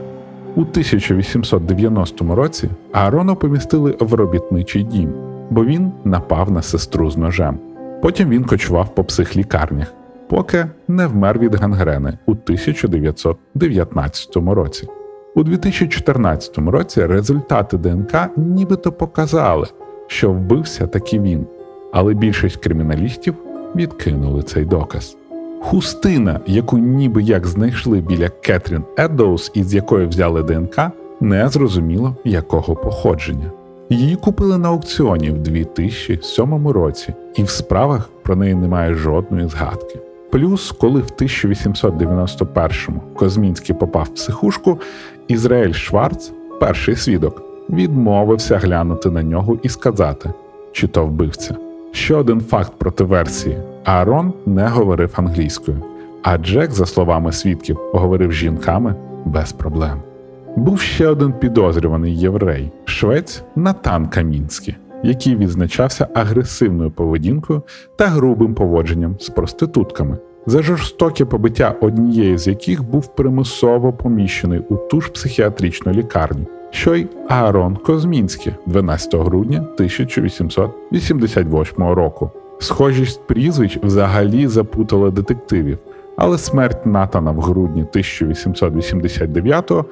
У 0.57 0.61
1890 0.61 2.35
році 2.35 2.69
Аарону 2.93 3.37
помістили 3.37 3.97
в 4.01 4.15
робітничий 4.15 4.83
дім, 4.83 5.13
бо 5.51 5.65
він 5.65 5.93
напав 6.05 6.51
на 6.51 6.63
сестру 6.63 7.11
з 7.11 7.17
ножем. 7.17 7.59
Потім 8.05 8.29
він 8.29 8.45
кочував 8.45 8.95
по 8.95 9.05
психлікарнях, 9.05 9.95
поки 10.29 10.67
не 10.89 11.07
вмер 11.07 11.39
від 11.39 11.55
гангрени 11.55 12.19
у 12.27 12.31
1919 12.31 14.37
році. 14.37 14.89
У 15.35 15.43
2014 15.43 16.59
році 16.59 17.07
результати 17.07 17.79
ДНК 17.79 18.15
нібито 18.37 18.93
показали, 18.93 19.67
що 20.07 20.33
вбився 20.33 20.87
таки 20.87 21.21
він, 21.21 21.47
але 21.93 22.15
більшість 22.15 22.57
криміналістів 22.57 23.35
відкинули 23.77 24.43
цей 24.43 24.65
доказ. 24.65 25.17
Хустина, 25.61 26.41
яку 26.47 26.79
ніби 26.79 27.23
як 27.23 27.47
знайшли 27.47 28.01
біля 28.01 28.29
Кетрін 28.29 28.85
Еддоус, 28.99 29.51
із 29.55 29.75
якої 29.75 30.07
взяли 30.07 30.43
ДНК, 30.43 30.91
не 31.21 31.49
зрозуміло 31.49 32.17
якого 32.25 32.77
походження. 32.77 33.51
Її 33.91 34.17
купили 34.17 34.59
на 34.59 34.69
аукціоні 34.69 35.31
в 35.31 35.39
2007 35.39 36.69
році, 36.69 37.15
і 37.37 37.43
в 37.43 37.51
справах 37.51 38.11
про 38.23 38.37
неї 38.37 38.55
немає 38.55 38.95
жодної 38.95 39.49
згадки. 39.49 40.01
Плюс, 40.31 40.73
коли 40.73 41.01
в 41.01 41.07
1891-му 41.21 43.01
Козмінський 43.17 43.75
попав 43.75 44.05
в 44.05 44.15
психушку, 44.15 44.81
Ізраїль 45.29 45.73
Шварц, 45.73 46.33
перший 46.61 46.97
свідок, 46.97 47.43
відмовився 47.71 48.59
глянути 48.59 49.11
на 49.11 49.23
нього 49.23 49.59
і 49.63 49.69
сказати, 49.69 50.31
чи 50.73 50.87
то 50.87 51.07
вбивця. 51.07 51.57
Ще 51.93 52.15
один 52.15 52.41
факт 52.41 52.73
проти 52.79 53.05
версії: 53.05 53.59
Аарон 53.85 54.33
не 54.47 54.69
говорив 54.69 55.15
англійською, 55.17 55.83
а 56.23 56.39
Джек, 56.39 56.73
за 56.73 56.87
словами 56.87 57.33
свідків, 57.33 57.79
говорив 57.93 58.33
з 58.33 58.35
жінками 58.35 58.95
без 59.25 59.53
проблем. 59.53 60.14
Був 60.57 60.81
ще 60.81 61.09
один 61.09 61.33
підозрюваний 61.33 62.19
єврей, 62.19 62.73
швець 62.85 63.43
Натан 63.57 64.07
Камінський, 64.07 64.77
який 65.03 65.37
відзначався 65.37 66.09
агресивною 66.15 66.91
поведінкою 66.91 67.63
та 67.97 68.07
грубим 68.07 68.55
поводженням 68.55 69.17
з 69.21 69.29
проститутками, 69.29 70.19
за 70.47 70.63
жорстоке 70.63 71.25
побиття 71.25 71.75
однієї 71.81 72.39
з 72.39 72.47
яких 72.47 72.85
був 72.85 73.15
примусово 73.15 73.93
поміщений 73.93 74.61
у 74.69 74.77
ту 74.77 75.01
ж 75.01 75.13
психіатричну 75.13 75.93
лікарню, 75.93 76.47
що 76.71 76.95
й 76.95 77.07
Аарон 77.29 77.77
Козмінський 77.77 78.55
12 78.67 79.15
грудня 79.15 79.59
1888 79.59 81.85
року. 81.85 82.31
Схожість 82.59 83.27
прізвищ 83.27 83.79
взагалі 83.83 84.47
запутала 84.47 85.11
детективів, 85.11 85.79
але 86.17 86.39
смерть 86.39 86.87
Натана 86.87 87.31
в 87.31 87.41
грудні 87.41 87.85
1889-го 87.95 89.85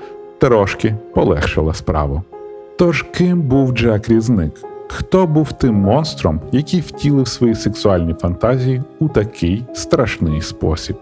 трошки 0.43 0.95
полегшила 1.15 1.75
справу. 1.75 2.23
Тож 2.79 3.03
ким 3.03 3.43
був 3.43 3.73
Джек 3.73 4.09
Різник? 4.09 4.53
Хто 4.89 5.27
був 5.27 5.53
тим 5.53 5.75
монстром, 5.75 6.41
який 6.53 6.81
втілив 6.81 7.29
свої 7.29 7.55
сексуальні 7.55 8.15
фантазії 8.15 8.83
у 8.99 9.09
такий 9.09 9.65
страшний 9.75 10.41
спосіб? 10.41 10.97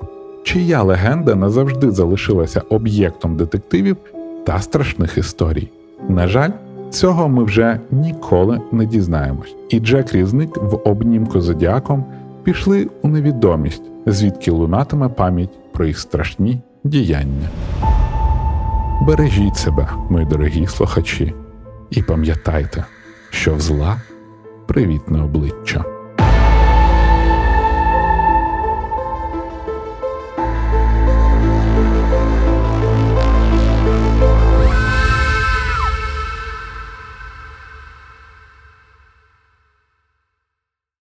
Чия 0.44 0.82
легенда 0.82 1.34
назавжди 1.34 1.90
залишилася 1.90 2.62
об'єктом 2.70 3.36
детективів 3.36 3.96
та 4.46 4.60
страшних 4.60 5.18
історій? 5.18 5.68
На 6.08 6.28
жаль, 6.28 6.50
цього 6.90 7.28
ми 7.28 7.44
вже 7.44 7.80
ніколи 7.90 8.60
не 8.72 8.86
дізнаємось, 8.86 9.54
і 9.68 9.80
Джек 9.80 10.12
Різник 10.12 10.56
в 10.56 10.88
обнімку 10.88 11.40
Зодіаком 11.40 12.04
пішли 12.44 12.88
у 13.02 13.08
невідомість, 13.08 13.82
звідки 14.06 14.50
лунатиме 14.50 15.08
пам'ять 15.08 15.58
про 15.72 15.86
їх 15.86 15.98
страшні 15.98 16.60
діяння. 16.84 17.48
Бережіть 19.00 19.56
себе, 19.56 19.88
мої 20.10 20.26
дорогі 20.26 20.66
слухачі, 20.66 21.34
і 21.90 22.02
пам'ятайте, 22.02 22.84
що 23.30 23.54
в 23.54 23.60
зла 23.60 24.00
привітне 24.66 25.22
обличчя. 25.22 25.84